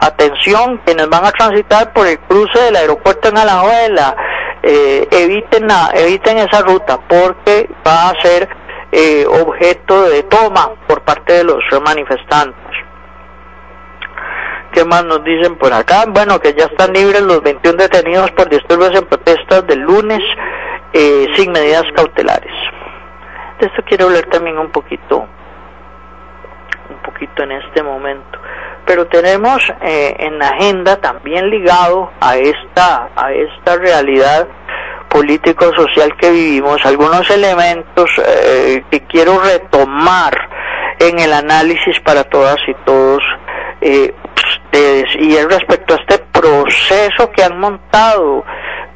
[0.00, 4.16] Atención, quienes van a transitar por el cruce del aeropuerto en Alajuela,
[4.62, 8.48] eh, eviten, eviten esa ruta porque va a ser
[8.92, 12.58] eh, objeto de toma por parte de los manifestantes.
[14.72, 16.04] ¿Qué más nos dicen por acá?
[16.08, 20.20] Bueno, que ya están libres los 21 detenidos por disturbios en protestas del lunes
[20.92, 22.52] eh, sin medidas cautelares.
[23.58, 25.26] De esto quiero hablar también un poquito,
[26.90, 28.38] un poquito en este momento.
[28.88, 34.48] Pero tenemos eh, en la agenda también ligado a esta, a esta realidad
[35.10, 40.32] político-social que vivimos algunos elementos eh, que quiero retomar
[40.98, 43.22] en el análisis para todas y todos
[43.80, 45.04] eh, ustedes.
[45.20, 48.44] Y es respecto a este proceso que han montado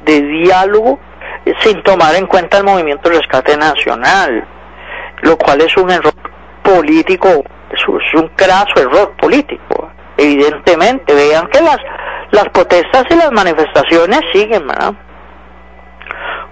[0.05, 0.99] de diálogo
[1.45, 4.43] eh, sin tomar en cuenta el movimiento rescate nacional,
[5.21, 6.13] lo cual es un error
[6.63, 9.82] político, es un craso error político,
[10.17, 11.13] evidentemente.
[11.13, 11.77] Vean que las,
[12.31, 14.93] las protestas y las manifestaciones siguen, ¿verdad?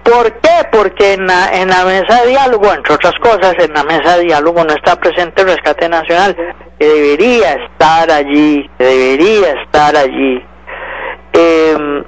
[0.02, 0.66] ¿Por qué?
[0.72, 4.24] Porque en la, en la mesa de diálogo, entre otras cosas, en la mesa de
[4.24, 6.36] diálogo no está presente el rescate nacional,
[6.78, 10.44] que debería estar allí, que debería estar allí.
[11.32, 12.04] Eh,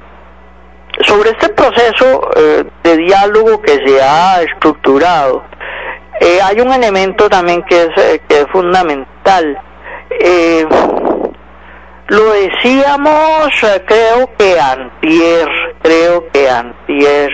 [1.06, 5.44] sobre este proceso eh, de diálogo que se ha estructurado,
[6.20, 9.58] eh, hay un elemento también que es, eh, que es fundamental.
[10.10, 10.66] Eh,
[12.08, 13.48] lo decíamos,
[13.86, 15.48] creo que antier,
[15.82, 17.30] creo que antier,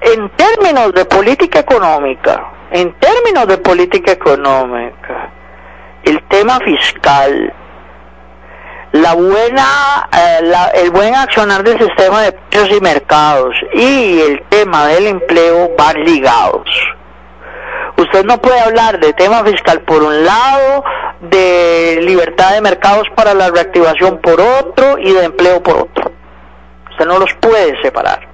[0.00, 5.30] en términos de política económica, en términos de política económica,
[6.04, 7.52] el tema fiscal,
[8.92, 10.40] la buena, eh,
[10.74, 16.04] el buen accionar del sistema de precios y mercados y el tema del empleo van
[16.04, 16.68] ligados.
[18.02, 20.84] Usted no puede hablar de tema fiscal por un lado,
[21.20, 26.10] de libertad de mercados para la reactivación por otro y de empleo por otro.
[26.90, 28.28] Usted no los puede separar.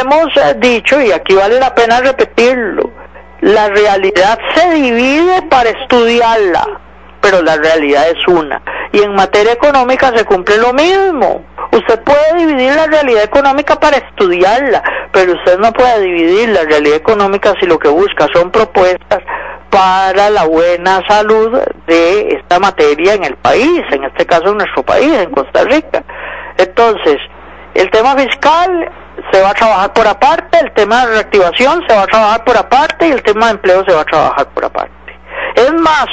[0.00, 2.90] Hemos eh, dicho, y aquí vale la pena repetirlo,
[3.42, 6.80] la realidad se divide para estudiarla,
[7.20, 8.62] pero la realidad es una.
[8.92, 11.44] Y en materia económica se cumple lo mismo.
[11.72, 16.96] Usted puede dividir la realidad económica para estudiarla, pero usted no puede dividir la realidad
[16.96, 19.20] económica si lo que busca son propuestas
[19.70, 24.82] para la buena salud de esta materia en el país, en este caso en nuestro
[24.82, 26.02] país, en Costa Rica.
[26.56, 27.18] Entonces,
[27.74, 28.90] el tema fiscal
[29.30, 32.56] se va a trabajar por aparte, el tema de reactivación se va a trabajar por
[32.56, 34.92] aparte y el tema de empleo se va a trabajar por aparte.
[35.54, 36.06] Es más,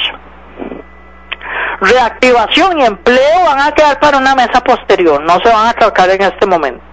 [1.80, 6.10] reactivación y empleo van a quedar para una mesa posterior, no se van a trabajar
[6.10, 6.84] en este momento.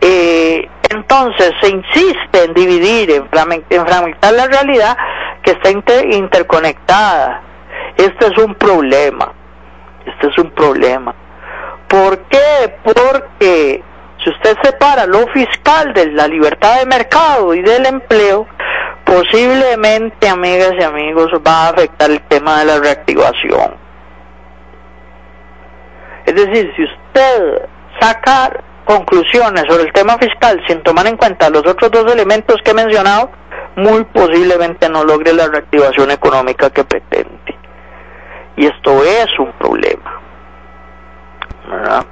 [0.00, 4.96] Eh, entonces se insiste en dividir, en fragmentar la realidad
[5.42, 7.42] que está inter interconectada.
[7.96, 9.32] Este es un problema,
[10.06, 11.14] este es un problema.
[11.88, 12.76] ¿Por qué?
[12.82, 13.82] Porque
[14.22, 18.46] si usted separa lo fiscal de la libertad de mercado y del empleo,
[19.04, 23.83] posiblemente, amigas y amigos, va a afectar el tema de la reactivación.
[26.26, 27.68] Es decir, si usted
[28.00, 28.52] saca
[28.84, 32.74] conclusiones sobre el tema fiscal sin tomar en cuenta los otros dos elementos que he
[32.74, 33.30] mencionado,
[33.76, 37.58] muy posiblemente no logre la reactivación económica que pretende.
[38.56, 40.20] Y esto es un problema.
[41.68, 42.04] ¿verdad?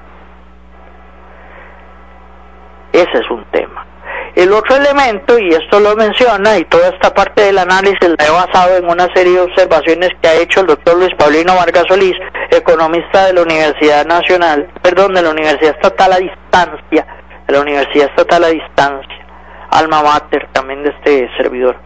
[2.92, 3.86] Ese es un tema.
[4.34, 8.30] El otro elemento, y esto lo menciona, y toda esta parte del análisis la he
[8.30, 12.16] basado en una serie de observaciones que ha hecho el doctor Luis Paulino Vargas Solís,
[12.56, 17.06] economista de la Universidad Nacional, perdón, de la Universidad Estatal a Distancia,
[17.46, 19.26] de la Universidad Estatal a Distancia,
[19.70, 21.76] alma mater también de este servidor.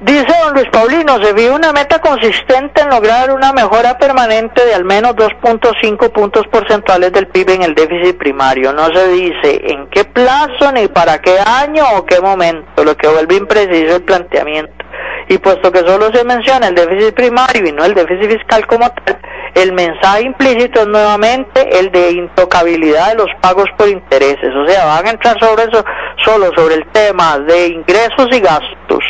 [0.00, 4.74] Dice don Luis Paulino, se vio una meta consistente en lograr una mejora permanente de
[4.74, 8.74] al menos 2.5 puntos porcentuales del PIB en el déficit primario.
[8.74, 13.08] No se dice en qué plazo, ni para qué año o qué momento, lo que
[13.08, 14.85] vuelve impreciso el planteamiento.
[15.28, 18.88] Y puesto que solo se menciona el déficit primario y no el déficit fiscal como
[18.90, 19.18] tal,
[19.54, 24.54] el mensaje implícito es nuevamente el de intocabilidad de los pagos por intereses.
[24.54, 25.84] O sea, van a entrar sobre eso,
[26.24, 29.04] solo sobre el tema de ingresos y gastos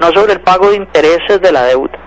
[0.00, 1.98] no sobre el pago de intereses de la deuda.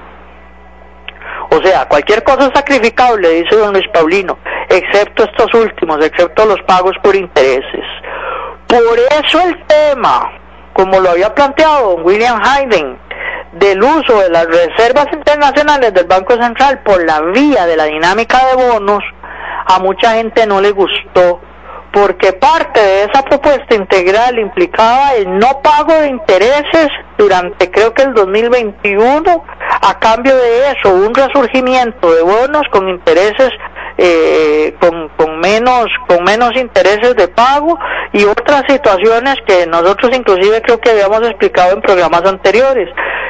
[1.52, 4.38] O sea, cualquier cosa sacrificable, dice don Luis Paulino,
[4.70, 7.86] excepto estos últimos, excepto los pagos por intereses.
[8.68, 10.32] Por eso el tema,
[10.74, 13.00] como lo había planteado William Hayden,
[13.60, 18.40] del uso de las reservas internacionales del Banco Central por la vía de la dinámica
[18.48, 19.04] de bonos,
[19.66, 21.42] a mucha gente no le gustó
[21.92, 28.04] porque parte de esa propuesta integral implicaba el no pago de intereses durante creo que
[28.04, 29.44] el 2021
[29.82, 33.50] a cambio de eso un resurgimiento de bonos con intereses
[33.98, 37.78] eh, con, con menos con menos intereses de pago
[38.14, 42.90] y otras situaciones que nosotros inclusive creo que habíamos explicado en programas anteriores.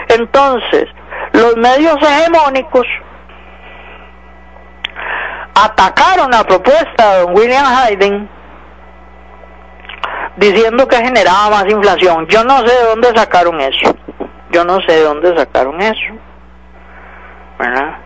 [0.09, 0.85] Entonces
[1.31, 2.85] los medios hegemónicos
[5.55, 8.38] atacaron la propuesta de don William Hayden
[10.37, 12.27] diciendo que generaba más inflación.
[12.27, 13.95] Yo no sé de dónde sacaron eso.
[14.51, 16.13] Yo no sé de dónde sacaron eso.
[17.57, 17.97] ¿Verdad?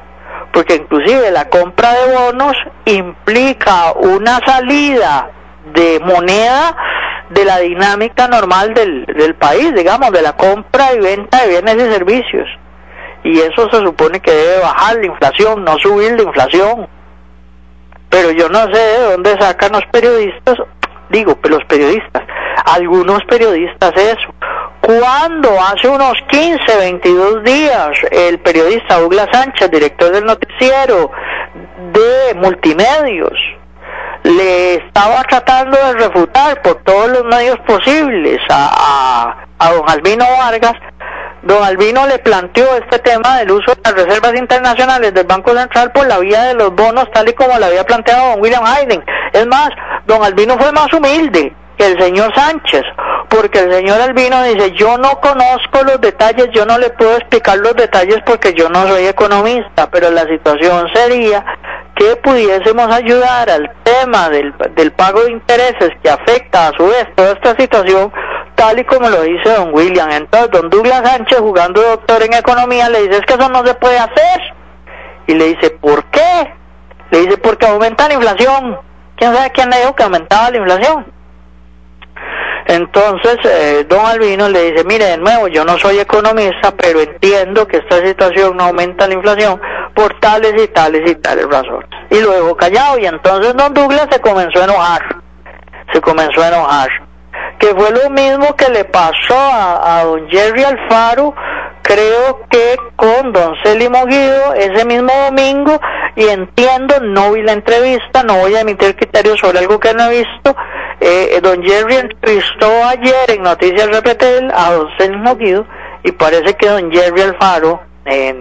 [0.51, 2.55] Porque inclusive la compra de bonos
[2.85, 5.29] implica una salida
[5.73, 6.75] de moneda
[7.29, 11.75] de la dinámica normal del, del país, digamos, de la compra y venta de bienes
[11.75, 12.47] y servicios.
[13.23, 16.87] Y eso se supone que debe bajar la inflación, no subir la inflación.
[18.09, 20.57] Pero yo no sé de dónde sacan los periodistas,
[21.09, 22.23] digo, los periodistas,
[22.65, 24.33] algunos periodistas eso.
[24.81, 31.11] Cuando hace unos 15, 22 días el periodista Douglas Sánchez, director del noticiero
[31.93, 33.39] de multimedios,
[34.23, 40.73] le estaba tratando de refutar por todos los medios posibles a, a, don Albino Vargas.
[41.43, 45.91] Don Albino le planteó este tema del uso de las reservas internacionales del Banco Central
[45.91, 49.03] por la vía de los bonos, tal y como lo había planteado don William Hayden.
[49.33, 49.69] Es más,
[50.07, 52.83] don Albino fue más humilde que el señor Sánchez,
[53.27, 57.57] porque el señor Albino dice, yo no conozco los detalles, yo no le puedo explicar
[57.57, 61.43] los detalles porque yo no soy economista, pero la situación sería
[61.95, 67.05] que pudiésemos ayudar al tema del, del pago de intereses que afecta a su vez
[67.15, 68.11] toda esta situación,
[68.55, 70.09] tal y como lo dice don William.
[70.11, 73.73] Entonces, don Douglas Sánchez, jugando doctor en economía, le dice, es que eso no se
[73.75, 74.41] puede hacer.
[75.27, 76.53] Y le dice, ¿por qué?
[77.11, 78.77] Le dice, porque aumenta la inflación.
[79.15, 81.13] ¿Quién sabe quién le dijo que aumentaba la inflación?
[82.65, 87.67] Entonces, eh, don Albino le dice, mire, de nuevo, yo no soy economista, pero entiendo
[87.67, 89.59] que esta situación no aumenta la inflación
[89.93, 91.89] por tales y tales y tales razones.
[92.09, 95.01] Y luego callado, y entonces don Douglas se comenzó a enojar,
[95.91, 96.89] se comenzó a enojar,
[97.63, 101.33] que fue lo mismo que le pasó a, a don Jerry Alfaro,
[101.81, 105.79] creo que con don Celimo Guido ese mismo domingo,
[106.17, 110.11] y entiendo, no vi la entrevista, no voy a emitir criterios sobre algo que no
[110.11, 110.57] he visto,
[110.99, 115.65] eh, don Jerry entrevistó ayer en Noticias Repetel a don Celimo Guido,
[116.03, 118.33] y parece que don Jerry Alfaro eh,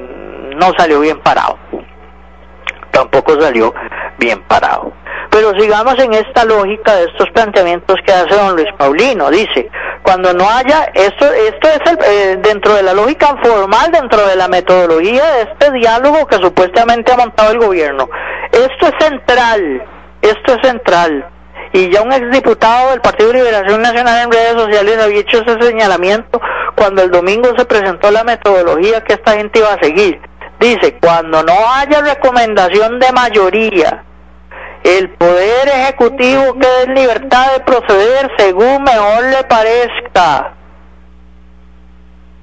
[0.56, 1.60] no salió bien parado.
[2.90, 3.72] Tampoco salió
[4.22, 4.92] bien parado.
[5.30, 9.30] Pero sigamos en esta lógica de estos planteamientos que hace don Luis Paulino.
[9.30, 9.70] Dice,
[10.02, 14.36] cuando no haya, esto, esto es el, eh, dentro de la lógica formal, dentro de
[14.36, 18.08] la metodología de este diálogo que supuestamente ha montado el gobierno.
[18.52, 19.82] Esto es central,
[20.20, 21.26] esto es central.
[21.72, 25.62] Y ya un exdiputado del Partido de Liberación Nacional en redes sociales había hecho ese
[25.62, 26.38] señalamiento
[26.76, 30.20] cuando el domingo se presentó la metodología que esta gente iba a seguir.
[30.60, 34.04] Dice, cuando no haya recomendación de mayoría,
[34.84, 40.54] el Poder Ejecutivo quede en libertad de proceder según mejor le parezca.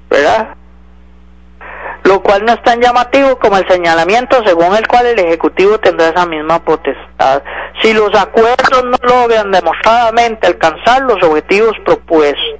[0.08, 0.54] ¿Verdad?
[2.04, 6.08] Lo cual no es tan llamativo como el señalamiento según el cual el Ejecutivo tendrá
[6.08, 7.42] esa misma potestad.
[7.82, 12.58] Si los acuerdos no logran demostradamente alcanzar los objetivos propuestos,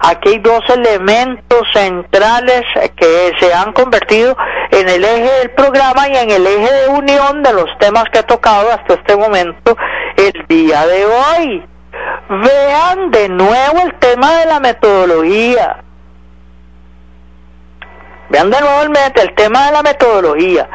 [0.00, 2.62] aquí hay dos elementos centrales
[2.96, 4.36] que se han convertido
[4.70, 8.20] en el eje del programa y en el eje de unión de los temas que
[8.20, 9.76] he tocado hasta este momento
[10.16, 11.66] el día de hoy.
[12.28, 15.82] Vean de nuevo el tema de la metodología.
[18.28, 20.68] Vean de nuevo el, el tema de la metodología.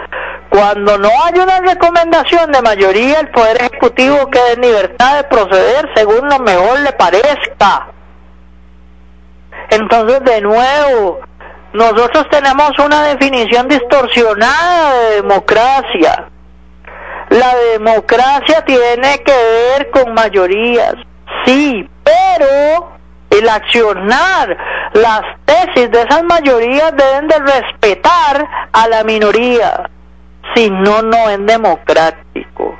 [0.50, 5.90] Cuando no hay una recomendación de mayoría, el Poder Ejecutivo queda en libertad de proceder
[5.96, 7.88] según lo mejor le parezca.
[9.70, 11.20] Entonces, de nuevo,
[11.74, 16.30] nosotros tenemos una definición distorsionada de democracia.
[17.30, 20.96] La democracia tiene que ver con mayorías,
[21.46, 22.96] sí, pero
[23.30, 24.56] el accionar
[24.94, 29.90] las tesis de esas mayorías deben de respetar a la minoría,
[30.56, 32.78] si no, no es democrático.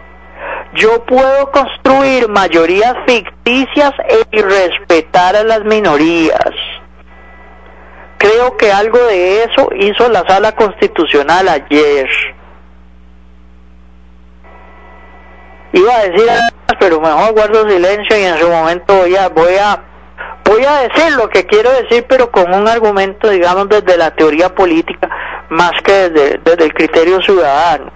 [0.76, 3.92] Yo puedo construir mayorías ficticias
[4.32, 6.52] y respetar a las minorías.
[8.18, 12.10] Creo que algo de eso hizo la sala constitucional ayer.
[15.74, 16.30] Iba a decir,
[16.80, 19.84] pero mejor guardo silencio y en su momento voy a, voy a,
[20.46, 24.56] voy a decir lo que quiero decir, pero con un argumento, digamos, desde la teoría
[24.56, 25.10] política,
[25.50, 27.92] más que desde, desde el criterio ciudadano.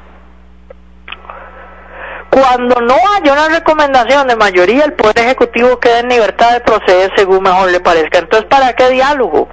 [2.29, 7.11] Cuando no haya una recomendación de mayoría, el Poder Ejecutivo queda en libertad de proceder
[7.15, 8.19] según mejor le parezca.
[8.19, 9.47] Entonces, ¿para qué diálogo?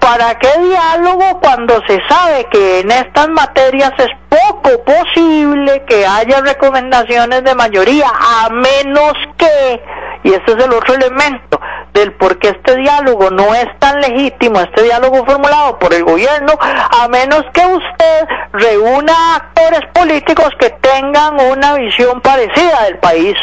[0.00, 6.40] ¿Para qué diálogo cuando se sabe que en estas materias es poco posible que haya
[6.40, 9.82] recomendaciones de mayoría, a menos que,
[10.24, 11.60] Y este es el otro elemento
[11.94, 16.52] del por qué este diálogo no es tan legítimo, este diálogo formulado por el gobierno,
[16.60, 23.36] a menos que usted reúna actores políticos que tengan una visión parecida del país.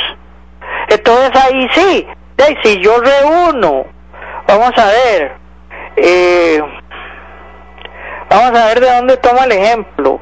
[0.89, 2.07] Entonces ahí sí,
[2.63, 3.85] si yo reúno,
[4.47, 5.44] vamos a ver,
[5.97, 6.61] eh,
[8.29, 10.21] vamos a ver de dónde toma el ejemplo.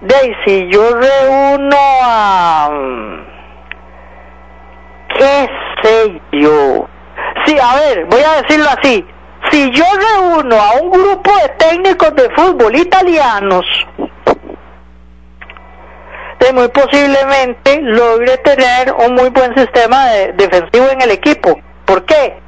[0.00, 2.70] De si yo reúno a
[5.16, 5.48] qué
[5.82, 6.88] sé yo.
[7.46, 9.06] Sí, a ver, voy a decirlo así.
[9.50, 13.66] Si yo reúno a un grupo de técnicos de fútbol italianos,
[16.38, 21.60] de muy posiblemente logre tener un muy buen sistema defensivo en el equipo.
[21.84, 22.40] ¿Por qué?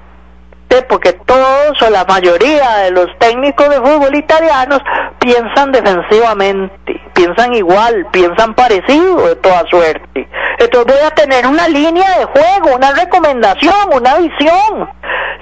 [0.82, 4.80] Porque todos o la mayoría de los técnicos de fútbol italianos
[5.20, 10.28] piensan defensivamente, piensan igual, piensan parecido de toda suerte.
[10.58, 14.88] Entonces voy a tener una línea de juego, una recomendación, una visión.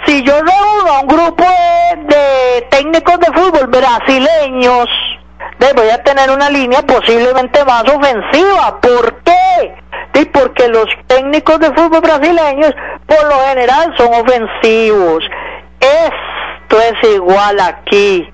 [0.07, 1.45] Si yo reúno a un grupo
[2.09, 4.89] de, técnicos de fútbol brasileños,
[5.75, 8.81] voy a tener una línea posiblemente más ofensiva.
[8.81, 9.33] ¿Por qué?
[10.33, 12.73] porque los técnicos de fútbol brasileños
[13.07, 15.25] por lo general son ofensivos.
[15.81, 18.29] Esto es igual aquí.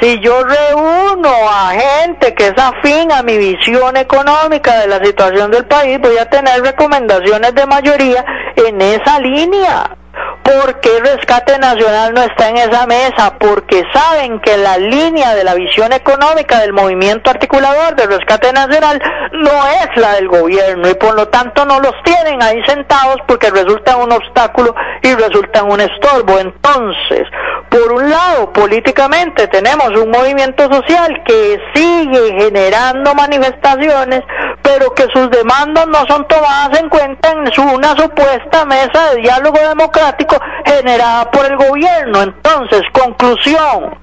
[0.00, 5.50] Si yo reúno a gente que es afín a mi visión económica de la situación
[5.50, 8.24] del país, voy a tener recomendaciones de mayoría
[8.56, 9.96] en esa línea.
[10.44, 13.38] ¿Por qué Rescate Nacional no está en esa mesa?
[13.38, 19.00] Porque saben que la línea de la visión económica del movimiento articulador de Rescate Nacional
[19.32, 23.48] no es la del gobierno y por lo tanto no los tienen ahí sentados porque
[23.48, 26.38] resultan un obstáculo y resultan un estorbo.
[26.38, 27.22] Entonces,
[27.70, 34.20] por un lado, políticamente tenemos un movimiento social que sigue generando manifestaciones,
[34.62, 39.58] pero que sus demandas no son tomadas en cuenta en una supuesta mesa de diálogo
[39.58, 40.33] democrático
[40.64, 42.22] generada por el gobierno.
[42.22, 43.98] Entonces, conclusión.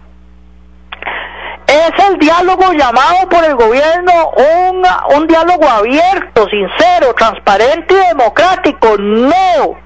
[1.68, 4.84] ¿Es el diálogo llamado por el gobierno un,
[5.16, 8.98] un diálogo abierto, sincero, transparente y democrático?
[8.98, 9.78] No.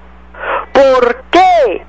[0.72, 1.84] ¿Por qué?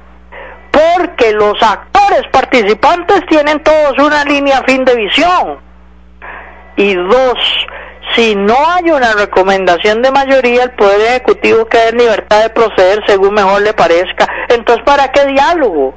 [0.72, 5.67] Porque los actores participantes tienen todos una línea fin de visión.
[6.78, 7.40] Y dos,
[8.16, 13.04] si no hay una recomendación de mayoría, el Poder Ejecutivo queda en libertad de proceder
[13.08, 14.28] según mejor le parezca.
[14.48, 15.96] Entonces, ¿para qué diálogo?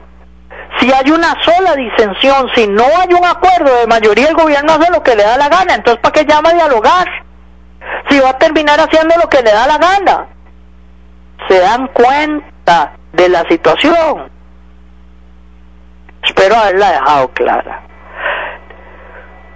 [0.79, 4.91] Si hay una sola disensión, si no hay un acuerdo de mayoría, el gobierno hace
[4.91, 5.75] lo que le da la gana.
[5.75, 7.07] Entonces, ¿para qué llama a dialogar?
[8.09, 10.27] Si va a terminar haciendo lo que le da la gana.
[11.47, 14.31] Se dan cuenta de la situación.
[16.23, 17.90] Espero haberla dejado clara.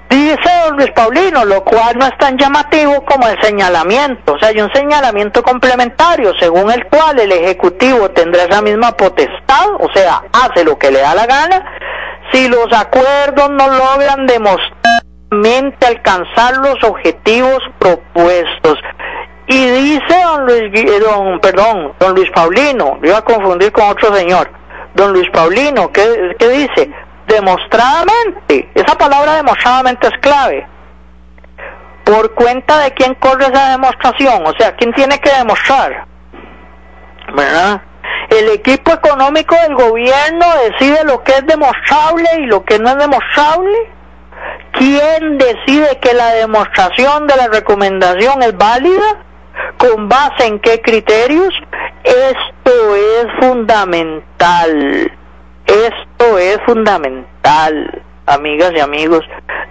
[0.09, 4.35] Dice don Luis Paulino, lo cual no es tan llamativo como el señalamiento.
[4.35, 9.69] O sea, hay un señalamiento complementario según el cual el Ejecutivo tendrá esa misma potestad,
[9.81, 11.65] o sea, hace lo que le da la gana,
[12.33, 18.79] si los acuerdos no logran demostrarmente alcanzar los objetivos propuestos.
[19.47, 24.15] Y dice don Luis, eh, don, perdón, don Luis Paulino, iba a confundir con otro
[24.15, 24.51] señor,
[24.95, 26.91] don Luis Paulino, ¿qué, qué dice?
[27.27, 30.67] Demostradamente, esa palabra demostradamente es clave.
[32.05, 34.47] ¿Por cuenta de quién corre esa demostración?
[34.47, 36.07] O sea, ¿quién tiene que demostrar?
[37.35, 37.81] ¿Verdad?
[38.29, 42.99] El equipo económico del gobierno decide lo que es demostrable y lo que no es
[42.99, 43.93] demostrable.
[44.73, 49.23] ¿Quién decide que la demostración de la recomendación es válida?
[49.79, 51.55] ¿Con base en qué criterios?
[52.03, 55.13] Esto es fundamental.
[55.67, 59.21] Esto es fundamental, amigas y amigos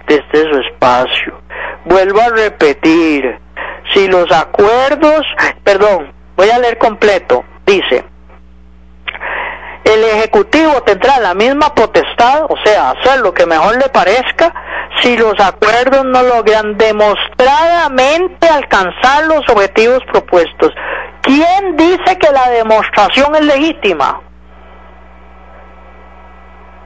[0.08, 1.40] de este su espacio.
[1.84, 3.38] Vuelvo a repetir,
[3.92, 5.22] si los acuerdos,
[5.62, 8.04] perdón, voy a leer completo, dice,
[9.84, 14.52] el Ejecutivo tendrá la misma potestad, o sea, hacer lo que mejor le parezca,
[15.00, 20.72] si los acuerdos no logran demostradamente alcanzar los objetivos propuestos.
[21.20, 24.20] ¿Quién dice que la demostración es legítima?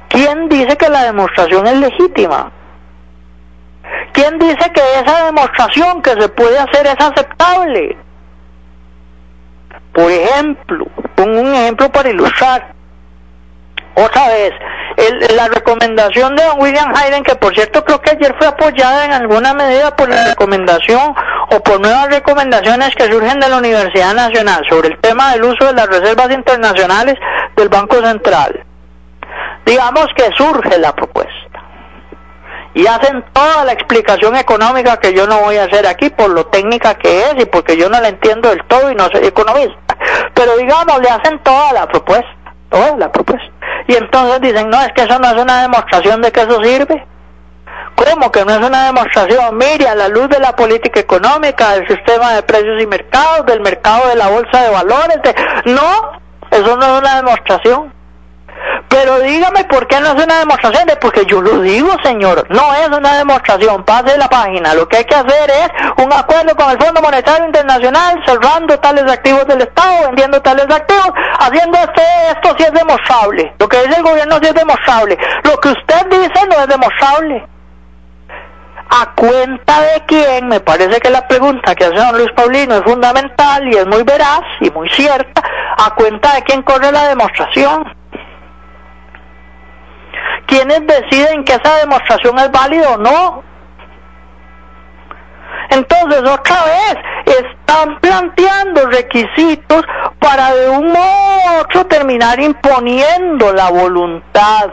[0.09, 2.51] ¿Quién dice que la demostración es legítima?
[4.13, 7.97] ¿Quién dice que esa demostración que se puede hacer es aceptable?
[9.93, 12.75] Por ejemplo, pongo un ejemplo para ilustrar.
[13.95, 14.53] Otra vez,
[15.35, 19.13] la recomendación de don William Hayden, que por cierto creo que ayer fue apoyada en
[19.13, 21.15] alguna medida por la recomendación
[21.51, 25.67] o por nuevas recomendaciones que surgen de la Universidad Nacional sobre el tema del uso
[25.67, 27.15] de las reservas internacionales
[27.57, 28.68] del Banco Central
[29.65, 31.35] digamos que surge la propuesta.
[32.75, 36.47] y hacen toda la explicación económica que yo no voy a hacer aquí por lo
[36.47, 39.97] técnica que es y porque yo no la entiendo del todo y no soy economista.
[40.35, 42.29] Pero digamos, le hacen toda la propuesta,
[42.71, 43.51] toda la propuesta.
[43.89, 47.05] Y entonces dicen, no, es que eso no es una demostración de que eso sirve.
[47.97, 49.57] ¿Cómo que no es una demostración?
[49.57, 53.61] Mire, a la luz de la política económica, del sistema de precios y mercados, del
[53.61, 55.19] mercado de la bolsa de valores,
[55.65, 57.93] no, eso no es una demostración.
[58.89, 62.75] Pero dígame por qué no es una demostración, de porque yo lo digo, señor, no
[62.75, 65.69] es una demostración, pase la página, lo que hay que hacer es
[66.05, 71.13] un acuerdo con el Fondo Monetario Internacional, cerrando tales activos del Estado, vendiendo tales activos,
[71.39, 75.61] haciendo este, esto si es demostrable, lo que dice el gobierno sí es demostrable, lo
[75.61, 77.47] que usted dice no es demostrable.
[78.91, 80.49] ¿A cuenta de quién?
[80.49, 84.03] Me parece que la pregunta que hace don Luis Paulino es fundamental y es muy
[84.03, 85.43] veraz y muy cierta.
[85.77, 87.98] ¿A cuenta de quién corre la demostración?
[90.49, 93.45] ¿Quiénes deciden que esa demostración es válida o no?
[95.69, 96.97] Entonces, otra vez,
[97.27, 99.83] están planteando requisitos
[100.19, 104.71] para de un modo u otro terminar imponiendo la voluntad.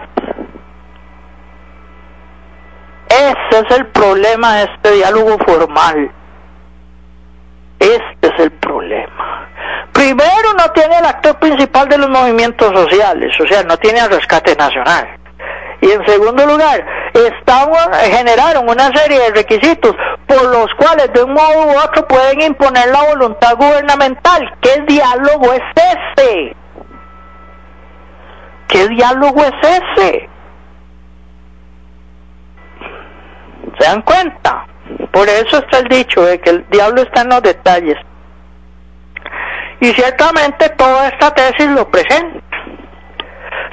[3.10, 6.10] Ese es el problema de este diálogo formal.
[7.80, 9.50] Este es el problema.
[9.92, 14.10] Primero, no tiene el actor principal de los movimientos sociales, o sea, no tiene el
[14.10, 15.25] rescate nacional.
[15.86, 16.84] Y en segundo lugar,
[17.14, 22.42] estamos, generaron una serie de requisitos por los cuales de un modo u otro pueden
[22.42, 24.52] imponer la voluntad gubernamental.
[24.62, 26.56] ¿Qué diálogo es ese?
[28.68, 30.30] ¿Qué diálogo es ese?
[33.78, 34.66] ¿Se dan cuenta?
[35.12, 37.98] Por eso está el dicho de que el diablo está en los detalles.
[39.82, 42.45] Y ciertamente toda esta tesis lo presenta.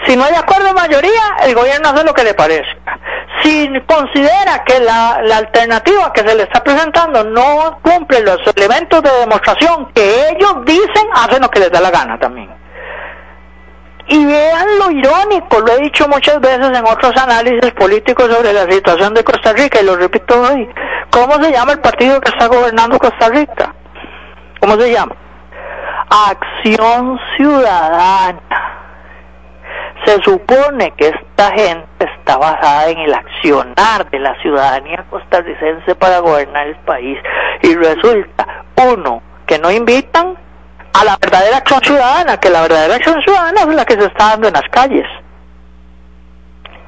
[0.07, 2.99] Si no hay acuerdo de mayoría, el gobierno hace lo que le parezca.
[3.43, 9.03] Si considera que la, la, alternativa que se le está presentando no cumple los elementos
[9.03, 12.51] de demostración que ellos dicen, hacen lo que les da la gana también.
[14.09, 18.71] Y vean lo irónico, lo he dicho muchas veces en otros análisis políticos sobre la
[18.71, 20.69] situación de Costa Rica y lo repito hoy.
[21.11, 23.75] ¿Cómo se llama el partido que está gobernando Costa Rica?
[24.61, 25.15] ¿Cómo se llama?
[26.11, 28.82] Acción Ciudadana
[30.05, 36.19] se supone que esta gente está basada en el accionar de la ciudadanía costarricense para
[36.19, 37.19] gobernar el país.
[37.63, 40.37] Y resulta, uno, que no invitan
[40.93, 44.31] a la verdadera acción ciudadana, que la verdadera acción ciudadana es la que se está
[44.31, 45.07] dando en las calles.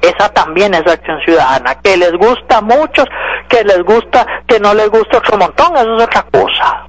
[0.01, 3.05] Esa también es acción ciudadana, que les gusta a muchos,
[3.49, 6.87] que les gusta, que no les gusta otro montón, eso es otra cosa.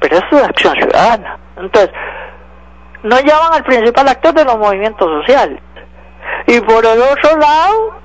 [0.00, 1.38] Pero eso es acción ciudadana.
[1.56, 1.90] Entonces,
[3.04, 5.60] no llaman al principal actor de los movimientos sociales.
[6.46, 8.00] Y por el otro lado,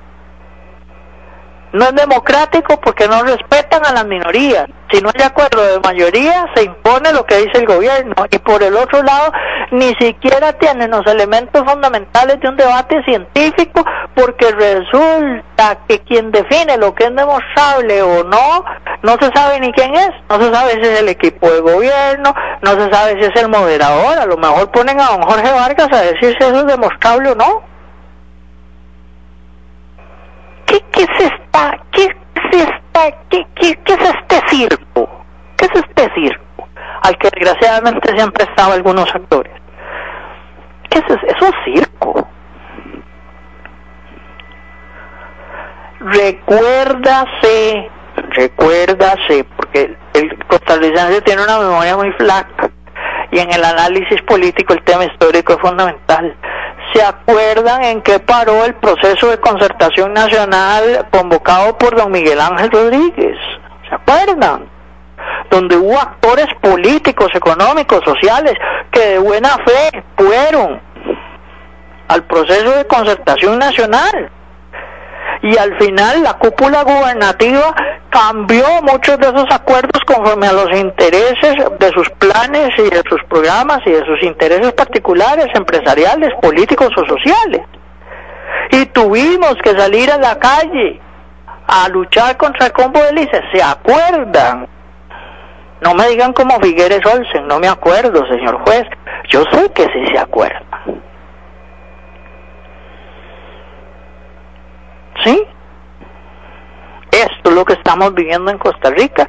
[1.72, 4.66] no es democrático porque no respetan a las minorías.
[4.92, 8.14] Si no hay acuerdo de mayoría, se impone lo que dice el gobierno.
[8.30, 9.32] Y por el otro lado,
[9.70, 16.76] ni siquiera tienen los elementos fundamentales de un debate científico porque resulta que quien define
[16.76, 18.64] lo que es demostrable o no,
[19.02, 20.10] no se sabe ni quién es.
[20.28, 23.48] No se sabe si es el equipo de gobierno, no se sabe si es el
[23.48, 24.18] moderador.
[24.18, 27.34] A lo mejor ponen a don Jorge Vargas a decir si eso es demostrable o
[27.36, 27.62] no.
[30.66, 31.30] ¿Qué, qué es
[31.92, 32.14] ¿Qué es
[32.52, 33.10] esta?
[33.28, 35.24] ¿Qué, qué, qué es este circo?
[35.56, 36.68] ¿Qué es este circo?
[37.02, 39.52] Al que desgraciadamente se han prestado algunos actores.
[40.88, 41.04] ¿Qué es?
[41.04, 42.28] Es un circo.
[46.00, 47.90] Recuérdase,
[48.30, 52.70] recuérdase, porque el costarricense tiene una memoria muy flaca
[53.30, 56.34] y en el análisis político el tema histórico es fundamental.
[56.92, 62.70] ¿Se acuerdan en qué paró el proceso de concertación nacional convocado por don Miguel Ángel
[62.70, 63.36] Rodríguez?
[63.88, 64.68] ¿Se acuerdan?
[65.50, 68.54] Donde hubo actores políticos, económicos, sociales,
[68.90, 70.80] que de buena fe fueron
[72.08, 74.30] al proceso de concertación nacional
[75.42, 77.74] y al final la cúpula gubernativa
[78.10, 83.22] cambió muchos de esos acuerdos conforme a los intereses de sus planes y de sus
[83.28, 87.62] programas y de sus intereses particulares, empresariales, políticos o sociales.
[88.72, 91.00] Y tuvimos que salir a la calle
[91.66, 93.40] a luchar contra el combo de lice.
[93.52, 94.68] ¿Se acuerdan?
[95.80, 98.84] No me digan como Figueres Olsen, no me acuerdo, señor juez.
[99.30, 100.64] Yo sé que sí se acuerdan.
[105.24, 105.46] ¿Sí?
[107.10, 109.26] Esto es lo que estamos viviendo en Costa Rica.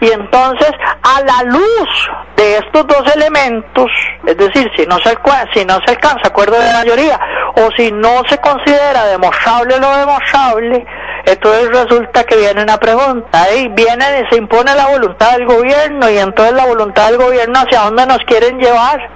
[0.00, 0.70] Y entonces,
[1.02, 3.90] a la luz de estos dos elementos,
[4.26, 5.16] es decir, si no se,
[5.54, 7.18] si no se alcanza acuerdo de mayoría
[7.56, 10.86] o si no se considera demostrable lo demostrable,
[11.24, 16.18] Entonces resulta que viene una pregunta, y viene, se impone la voluntad del gobierno y
[16.18, 19.10] entonces la voluntad del gobierno hacia dónde nos quieren llevar.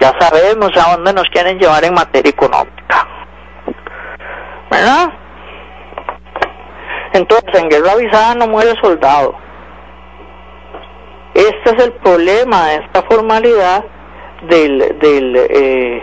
[0.00, 3.17] Ya sabemos a dónde nos quieren llevar en materia económica.
[4.70, 5.12] ¿Verdad?
[7.12, 9.34] Entonces, en guerra avisada no muere soldado.
[11.34, 13.84] Este es el problema de esta formalidad
[14.42, 16.02] del, del eh,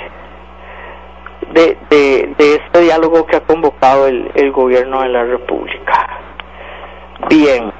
[1.51, 6.19] de, de, de, este diálogo que ha convocado el, el gobierno de la República.
[7.29, 7.71] Bien,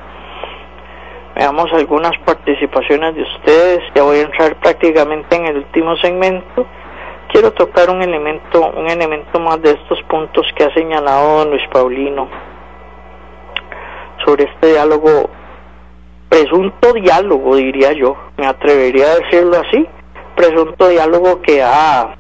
[1.36, 3.80] veamos algunas participaciones de ustedes.
[3.94, 6.66] Ya voy a entrar prácticamente en el último segmento.
[7.36, 11.68] Quiero tocar un elemento, un elemento más de estos puntos que ha señalado don Luis
[11.70, 12.30] Paulino
[14.26, 15.30] sobre este diálogo,
[16.30, 19.86] presunto diálogo, diría yo, me atrevería a decirlo así,
[20.34, 22.16] presunto diálogo que ha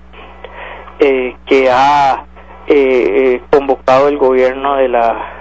[1.00, 2.26] eh, que ha
[2.68, 5.32] eh, eh, convocado el gobierno de la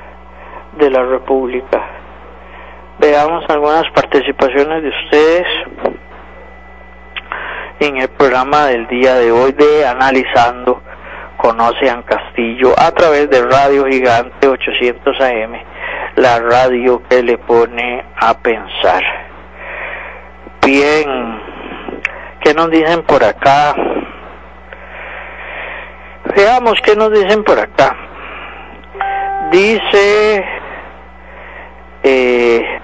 [0.78, 1.84] de la República.
[3.00, 5.46] Veamos algunas participaciones de ustedes
[7.84, 10.80] en el programa del día de hoy de Analizando
[11.36, 15.52] con Ocean Castillo a través de Radio Gigante 800 AM,
[16.16, 19.02] la radio que le pone a pensar.
[20.64, 21.42] Bien,
[22.40, 23.74] ¿qué nos dicen por acá?
[26.34, 27.94] Veamos qué nos dicen por acá.
[29.50, 30.44] Dice,
[32.02, 32.80] eh,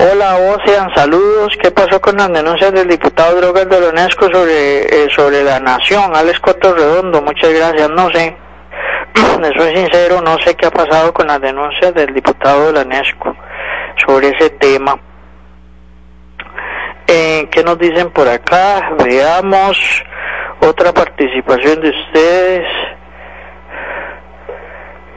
[0.00, 1.56] hola Ocean, saludos.
[1.60, 6.14] ¿Qué pasó con las denuncias del diputado Drogas de Lonesco sobre, eh, sobre la nación?
[6.14, 7.90] Alex Coto Redondo, muchas gracias.
[7.90, 8.36] No sé,
[9.40, 12.82] le soy sincero, no sé qué ha pasado con las denuncias del diputado de la
[12.82, 13.36] UNESCO
[14.06, 14.98] sobre ese tema.
[17.06, 18.92] Eh, ¿Qué nos dicen por acá?
[19.04, 19.76] Veamos
[20.60, 22.66] otra participación de ustedes.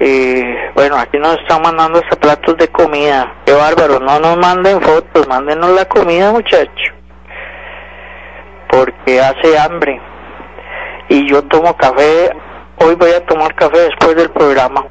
[0.05, 3.35] Eh, bueno, aquí nos están mandando hasta platos de comida.
[3.45, 6.93] Qué bárbaro, no nos manden fotos, mándenos la comida, muchachos.
[8.69, 10.01] Porque hace hambre.
[11.07, 12.35] Y yo tomo café,
[12.79, 14.85] hoy voy a tomar café después del programa.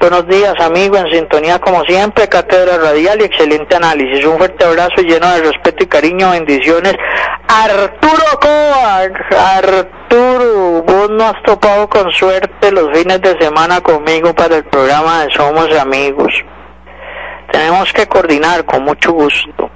[0.00, 4.24] Buenos días, amigo, en sintonía como siempre, Cátedra Radial y excelente análisis.
[4.24, 6.94] Un fuerte abrazo lleno de respeto y cariño, bendiciones.
[7.46, 14.56] Arturo Kovac, Arturo, vos no has topado con suerte los fines de semana conmigo para
[14.56, 16.32] el programa de Somos Amigos.
[17.52, 19.70] Tenemos que coordinar con mucho gusto.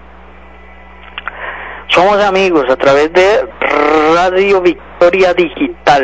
[1.89, 3.47] Somos amigos a través de
[4.15, 6.03] Radio Victoria Digital.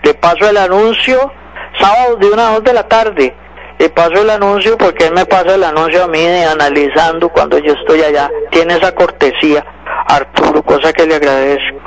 [0.00, 1.39] De paso el anuncio
[1.80, 3.34] sábado de una a dos de la tarde.
[3.78, 7.58] Le paso el anuncio porque él me pasa el anuncio a mí de analizando cuando
[7.58, 8.30] yo estoy allá.
[8.50, 9.64] Tiene esa cortesía,
[10.06, 11.80] Arturo, cosa que le agradezco.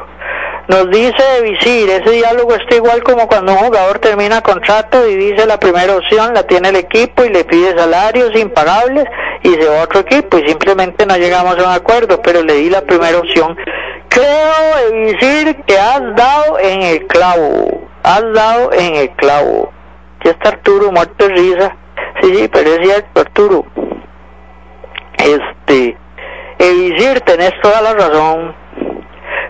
[0.67, 5.45] Nos dice Visir, ese diálogo está igual como cuando un jugador termina contrato y dice
[5.45, 9.03] la primera opción la tiene el equipo y le pide salarios impagables
[9.43, 12.53] y se va a otro equipo y simplemente no llegamos a un acuerdo, pero le
[12.53, 13.57] di la primera opción.
[14.07, 19.73] Creo, Visir, que has dado en el clavo, has dado en el clavo.
[20.23, 21.75] Está Arturo muerto de risa.
[22.21, 23.65] Sí, sí, pero es cierto, Arturo.
[25.17, 25.97] Este,
[26.59, 28.55] Evisir, tenés toda la razón.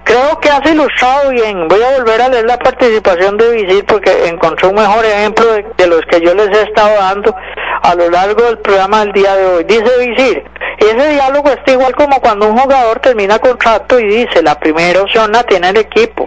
[0.04, 1.68] Creo que has ilustrado bien.
[1.68, 5.66] Voy a volver a leer la participación de Visir porque encontré un mejor ejemplo de,
[5.78, 7.36] de, los que yo les he estado dando
[7.82, 9.64] a lo largo del programa del día de hoy.
[9.64, 10.44] Dice Visir,
[10.80, 15.32] ese diálogo está igual como cuando un jugador termina contrato y dice la primera opción
[15.32, 16.26] la tiene el equipo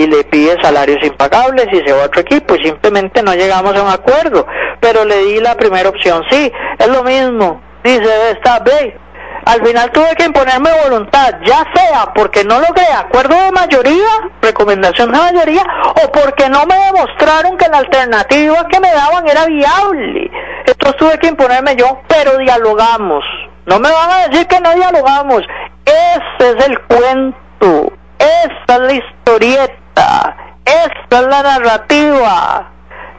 [0.00, 3.76] y le pide salarios impagables y se va a otro equipo y simplemente no llegamos
[3.76, 4.46] a un acuerdo.
[4.80, 7.60] Pero le di la primera opción, sí, es lo mismo.
[7.84, 8.96] Dice, está, ve,
[9.44, 14.08] al final tuve que imponerme voluntad, ya sea porque no logré acuerdo de mayoría,
[14.40, 15.62] recomendación de mayoría,
[16.02, 20.30] o porque no me demostraron que la alternativa que me daban era viable.
[20.64, 23.22] Entonces tuve que imponerme yo, pero dialogamos.
[23.66, 25.42] No me van a decir que no dialogamos.
[25.84, 27.99] Ese es el cuento.
[28.20, 32.70] Esta es la historieta, esta es la narrativa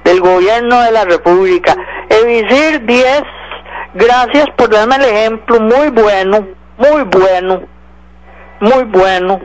[0.03, 1.75] del gobierno de la República.
[2.07, 3.23] Evisir 10,
[3.95, 6.47] gracias por darme el ejemplo, muy bueno,
[6.77, 7.63] muy bueno,
[8.59, 9.41] muy bueno.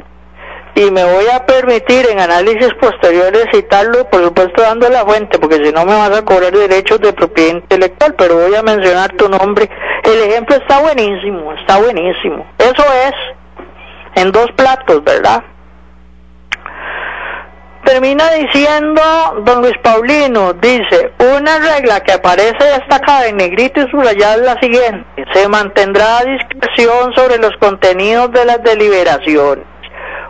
[0.74, 5.64] Y me voy a permitir en análisis posteriores citarlo, por supuesto dando la fuente, porque
[5.64, 9.26] si no me vas a cobrar derechos de propiedad intelectual, pero voy a mencionar tu
[9.26, 9.70] nombre.
[10.02, 12.44] El ejemplo está buenísimo, está buenísimo.
[12.58, 13.14] Eso es
[14.16, 15.44] en dos platos, ¿verdad?
[17.84, 19.00] Termina diciendo
[19.44, 24.60] don Luis Paulino, dice, una regla que aparece destacada en negrito y subrayada es la
[24.60, 29.64] siguiente, se mantendrá discreción sobre los contenidos de las deliberaciones.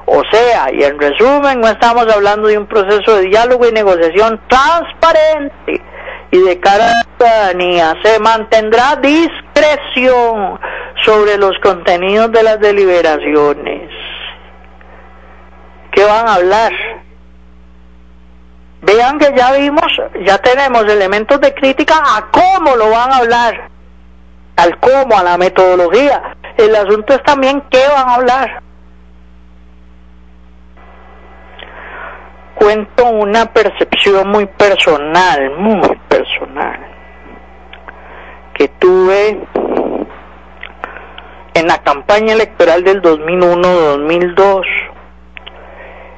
[0.05, 4.39] O sea, y en resumen, no estamos hablando de un proceso de diálogo y negociación
[4.49, 5.83] transparente,
[6.37, 10.59] y de cara a la ciudadanía se mantendrá discreción
[11.05, 13.91] sobre los contenidos de las deliberaciones.
[15.93, 16.73] ¿Qué van a hablar?
[18.83, 19.91] Vean que ya vimos,
[20.25, 23.71] ya tenemos elementos de crítica a cómo lo van a hablar,
[24.57, 26.37] al cómo, a la metodología.
[26.57, 28.63] El asunto es también qué van a hablar.
[32.57, 36.81] Cuento una percepción muy personal, muy personal,
[38.55, 39.39] que tuve
[41.55, 44.65] en la campaña electoral del 2001-2002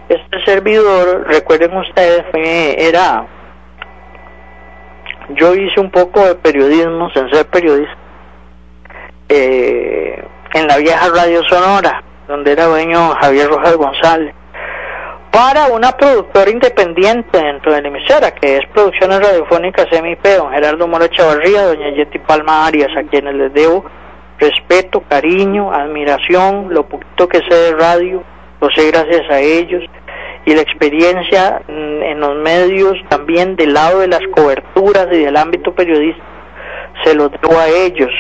[0.09, 3.26] este servidor, recuerden ustedes, era,
[5.30, 7.95] yo hice un poco de periodismo, sin ser periodista,
[9.28, 10.24] eh,
[10.55, 14.34] en la vieja Radio Sonora, donde era dueño Javier Rojas González,
[15.39, 20.89] para una productora independiente dentro de la emisora, que es Producciones Radiofónicas MIP, don Gerardo
[20.89, 23.84] Mora Chavarría, doña Yeti Palma Arias, a quienes les debo
[24.41, 28.24] respeto, cariño, admiración, lo poquito que sé de radio,
[28.61, 29.84] lo sé gracias a ellos
[30.45, 35.36] y la experiencia mm, en los medios también del lado de las coberturas y del
[35.36, 36.26] ámbito periodístico
[37.05, 38.11] se lo debo a ellos,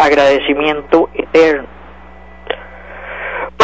[0.00, 1.77] agradecimiento eterno.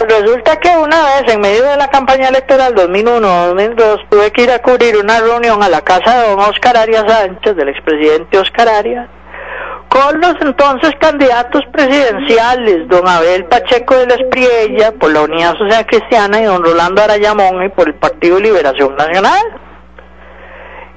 [0.06, 4.50] Pues resulta que una vez en medio de la campaña electoral 2001-2002 tuve que ir
[4.50, 8.68] a cubrir una reunión a la casa de don Oscar Arias Sánchez, del expresidente Oscar
[8.68, 9.08] Arias,
[9.88, 15.86] con los entonces candidatos presidenciales, don Abel Pacheco de la Espriella por la Unidad Social
[15.86, 19.58] Cristiana y don Rolando Arayamón y por el Partido Liberación Nacional.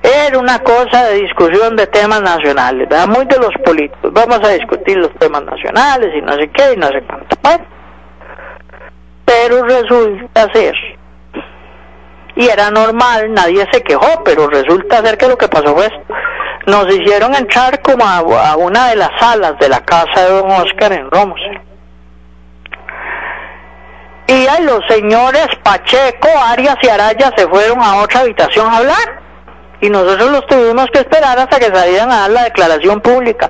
[0.03, 3.07] Era una cosa de discusión de temas nacionales, ¿verdad?
[3.07, 4.11] muy de los políticos.
[4.11, 7.76] Vamos a discutir los temas nacionales y no sé qué y no sé cuánto.
[9.27, 10.73] Pero resulta ser,
[12.35, 16.15] y era normal, nadie se quejó, pero resulta ser que lo que pasó fue esto
[16.67, 20.91] nos hicieron entrar como a, una de las salas de la casa de don Oscar
[20.91, 21.39] en Romos.
[24.27, 29.21] Y ahí los señores Pacheco, Arias y Araya se fueron a otra habitación a hablar.
[29.79, 33.49] Y nosotros los tuvimos que esperar hasta que salieran a dar la declaración pública.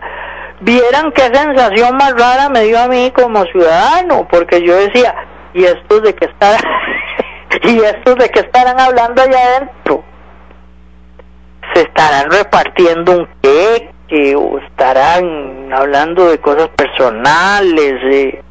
[0.59, 5.15] Vieran qué sensación más rara me dio a mí como ciudadano, porque yo decía,
[5.58, 6.62] ¿y estos de qué estarán,
[7.64, 10.03] y estos de qué estarán hablando allá adentro?
[11.74, 18.43] se estarán repartiendo un queque o estarán hablando de cosas personales, de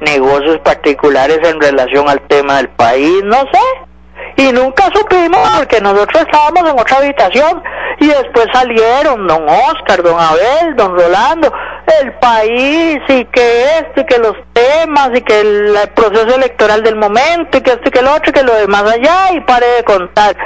[0.00, 3.91] negocios particulares en relación al tema del país, no sé.
[4.36, 7.62] Y nunca supimos porque nosotros estábamos en otra habitación
[7.98, 11.52] y después salieron don Oscar, don Abel, don Rolando,
[12.00, 16.96] el país y que esto y que los temas y que el, proceso electoral del
[16.96, 19.66] momento y que esto y que lo otro y que lo demás allá y pare
[19.66, 20.36] de contar.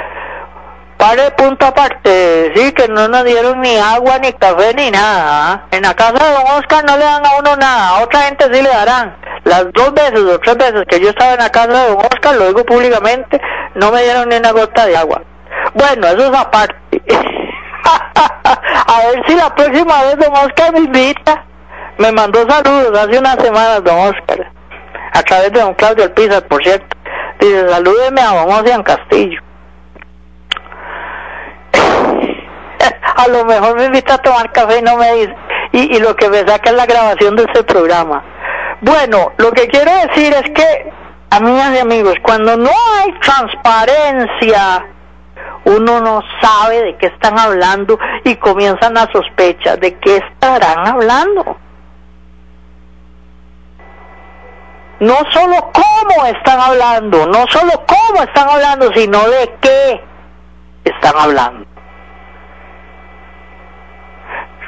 [0.97, 5.53] Pare punto aparte, sí, que no nos dieron ni agua, ni café, ni nada.
[5.53, 5.65] ¿ah?
[5.69, 8.45] En la casa de don Oscar no le dan a uno nada, a otra gente
[8.51, 9.15] sí le darán.
[9.47, 12.35] Las dos veces o tres veces que yo estaba en la casa de don Oscar,
[12.35, 13.39] lo digo públicamente,
[13.75, 15.21] no me dieron ni una gota de agua.
[15.73, 16.75] Bueno, eso es aparte.
[17.85, 21.45] a ver si la próxima vez don Oscar me invita.
[21.97, 24.51] Me mandó saludos hace unas semanas don Oscar,
[25.13, 26.97] a través de don Claudio Alpizar, por cierto.
[27.39, 29.39] Dice, salúdeme a don Ocean Castillo.
[33.15, 35.35] a lo mejor me invita a tomar café y no me dice,
[35.71, 38.23] y, lo que me saca es la grabación de ese programa.
[38.81, 40.91] Bueno, lo que quiero decir es que,
[41.31, 44.85] amigas y amigos, cuando no hay transparencia,
[45.65, 51.57] uno no sabe de qué están hablando y comienzan a sospechar de qué estarán hablando.
[54.99, 60.01] No solo cómo están hablando, no solo cómo están hablando, sino de qué
[60.83, 61.67] están hablando.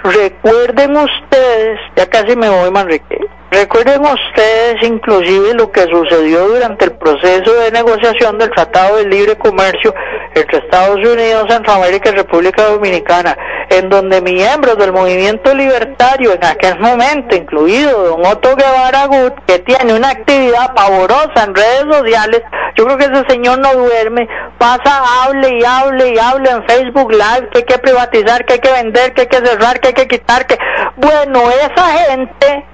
[0.03, 3.20] Recuerden ustedes, ya casi me voy Manrique,
[3.52, 9.36] recuerden ustedes inclusive lo que sucedió durante el proceso de negociación del Tratado de Libre
[9.38, 9.93] Comercio
[10.36, 13.38] entre Estados Unidos, Centroamérica y República Dominicana,
[13.70, 19.60] en donde miembros del movimiento libertario en aquel momento, incluido don Otto Guevara Gut, que
[19.60, 22.41] tiene una actividad pavorosa en redes sociales,
[22.76, 24.28] yo creo que ese señor no duerme,
[24.58, 28.60] pasa, hable y hable y hable en Facebook Live, que hay que privatizar, que hay
[28.60, 30.58] que vender, que hay que cerrar, que hay que quitar, que...
[30.95, 32.66] Bueno, esa gente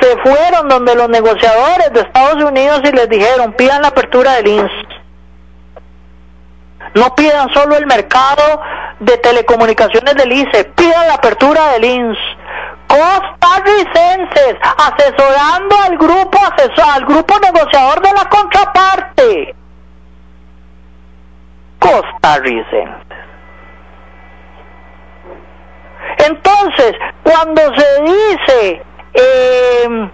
[0.00, 4.48] se fueron donde los negociadores de Estados Unidos y les dijeron, pidan la apertura del
[4.48, 4.70] INS
[6.94, 8.60] no pidan solo el mercado
[8.98, 12.18] de telecomunicaciones del ICE, pidan la apertura del INS.
[12.88, 19.54] Costarricenses, asesorando al grupo asesor, al grupo negociador de la contraparte.
[21.78, 23.06] Costarricenses.
[26.18, 28.82] Entonces, cuando se dice
[29.14, 30.10] eh,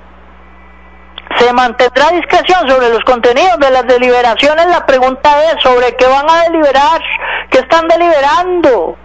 [1.38, 6.28] se mantendrá discreción sobre los contenidos de las deliberaciones, la pregunta es sobre qué van
[6.28, 7.02] a deliberar,
[7.50, 8.96] qué están deliberando,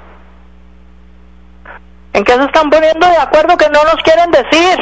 [2.14, 4.80] en qué se están poniendo de acuerdo que no nos quieren decir.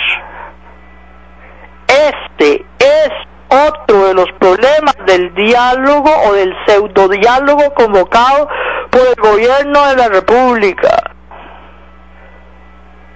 [1.87, 3.09] Este es
[3.49, 8.47] otro de los problemas del diálogo o del pseudo diálogo convocado
[8.91, 11.15] por el gobierno de la República.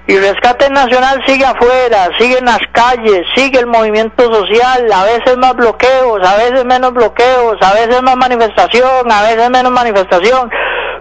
[0.06, 5.38] Y Rescate Nacional sigue afuera, sigue en las calles, sigue el movimiento social, a veces
[5.38, 10.51] más bloqueos, a veces menos bloqueos, a veces más manifestación, a veces menos manifestación.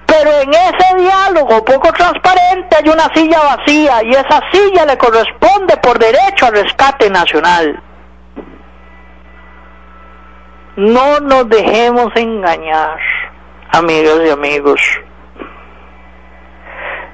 [0.06, 5.76] Pero en ese diálogo poco transparente hay una silla vacía y esa silla le corresponde
[5.78, 7.82] por derecho al Rescate Nacional.
[10.76, 12.98] No nos dejemos engañar,
[13.72, 14.80] amigas y amigos.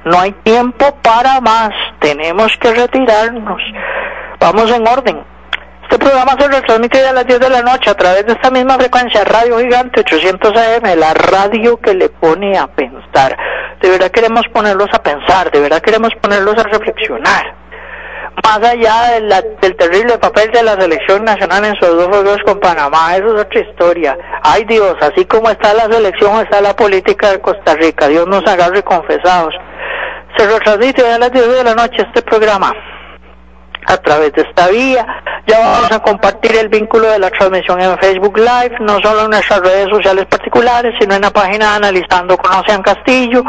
[0.08, 3.60] No hay tiempo para más, tenemos que retirarnos.
[4.40, 5.22] Vamos en orden.
[5.82, 8.78] Este programa se retransmite a las 10 de la noche a través de esta misma
[8.78, 13.36] frecuencia, Radio Gigante 800 AM, la radio que le pone a pensar.
[13.82, 17.54] De verdad queremos ponerlos a pensar, de verdad queremos ponerlos a reflexionar.
[18.42, 19.20] Más allá
[19.60, 23.42] del terrible papel de la selección nacional en sus dos juegos con Panamá, eso es
[23.42, 24.16] otra historia.
[24.42, 28.08] Ay Dios, así como está la selección, está la política de Costa Rica.
[28.08, 29.54] Dios nos agarre confesados.
[30.38, 32.72] Se retransmite a las 10 de la noche este programa
[33.86, 35.04] a través de esta vía.
[35.48, 39.30] Ya vamos a compartir el vínculo de la transmisión en Facebook Live, no solo en
[39.30, 43.42] nuestras redes sociales particulares, sino en la página Analizando con Ocean Castillo.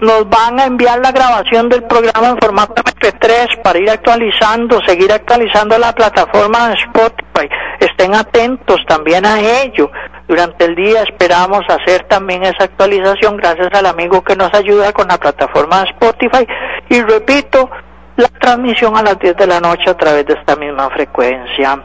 [0.00, 5.12] Nos van a enviar la grabación del programa en formato MP3 para ir actualizando, seguir
[5.12, 7.48] actualizando la plataforma de Spotify.
[7.78, 9.92] Estén atentos también a ello.
[10.28, 15.08] Durante el día esperamos hacer también esa actualización gracias al amigo que nos ayuda con
[15.08, 16.46] la plataforma Spotify.
[16.88, 17.70] Y repito,
[18.16, 21.84] la transmisión a las 10 de la noche a través de esta misma frecuencia.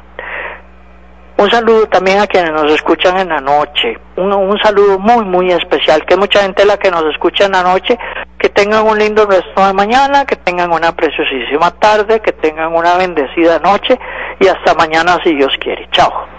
[1.39, 3.95] Un saludo también a quienes nos escuchan en la noche.
[4.15, 7.61] Un, un, saludo muy, muy especial, que mucha gente la que nos escucha en la
[7.61, 7.97] noche.
[8.39, 12.97] Que tengan un lindo resto de mañana, que tengan una preciosísima tarde, que tengan una
[12.97, 13.99] bendecida noche
[14.39, 15.87] y hasta mañana si Dios quiere.
[15.91, 16.36] Chao.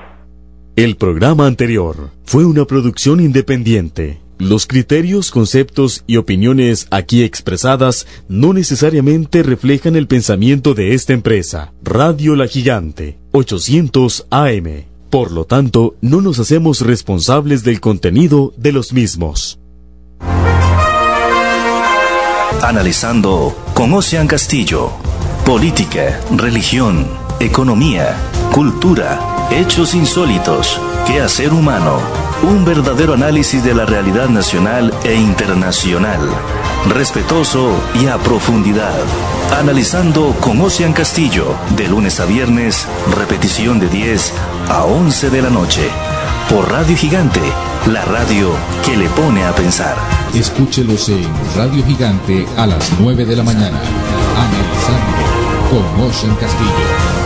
[0.78, 4.20] El programa anterior fue una producción independiente.
[4.38, 11.72] Los criterios, conceptos y opiniones aquí expresadas no necesariamente reflejan el pensamiento de esta empresa.
[11.82, 14.84] Radio La Gigante, 800 AM.
[15.10, 19.58] Por lo tanto, no nos hacemos responsables del contenido de los mismos.
[22.62, 24.92] Analizando con Ocean Castillo.
[25.44, 27.08] Política, religión,
[27.40, 28.16] economía,
[28.52, 32.01] cultura, hechos insólitos, quehacer humano
[32.42, 36.20] un verdadero análisis de la realidad nacional e internacional.
[36.88, 38.94] Respetuoso y a profundidad.
[39.59, 42.86] Analizando con Ocean Castillo, de lunes a viernes,
[43.16, 44.32] repetición de 10
[44.68, 45.88] a 11 de la noche.
[46.49, 47.42] Por Radio Gigante,
[47.86, 48.51] la radio
[48.84, 49.96] que le pone a pensar.
[50.34, 53.80] Escúchelos en Radio Gigante a las 9 de la mañana.
[54.36, 55.18] Analizando
[55.70, 57.17] con Ocean Castillo.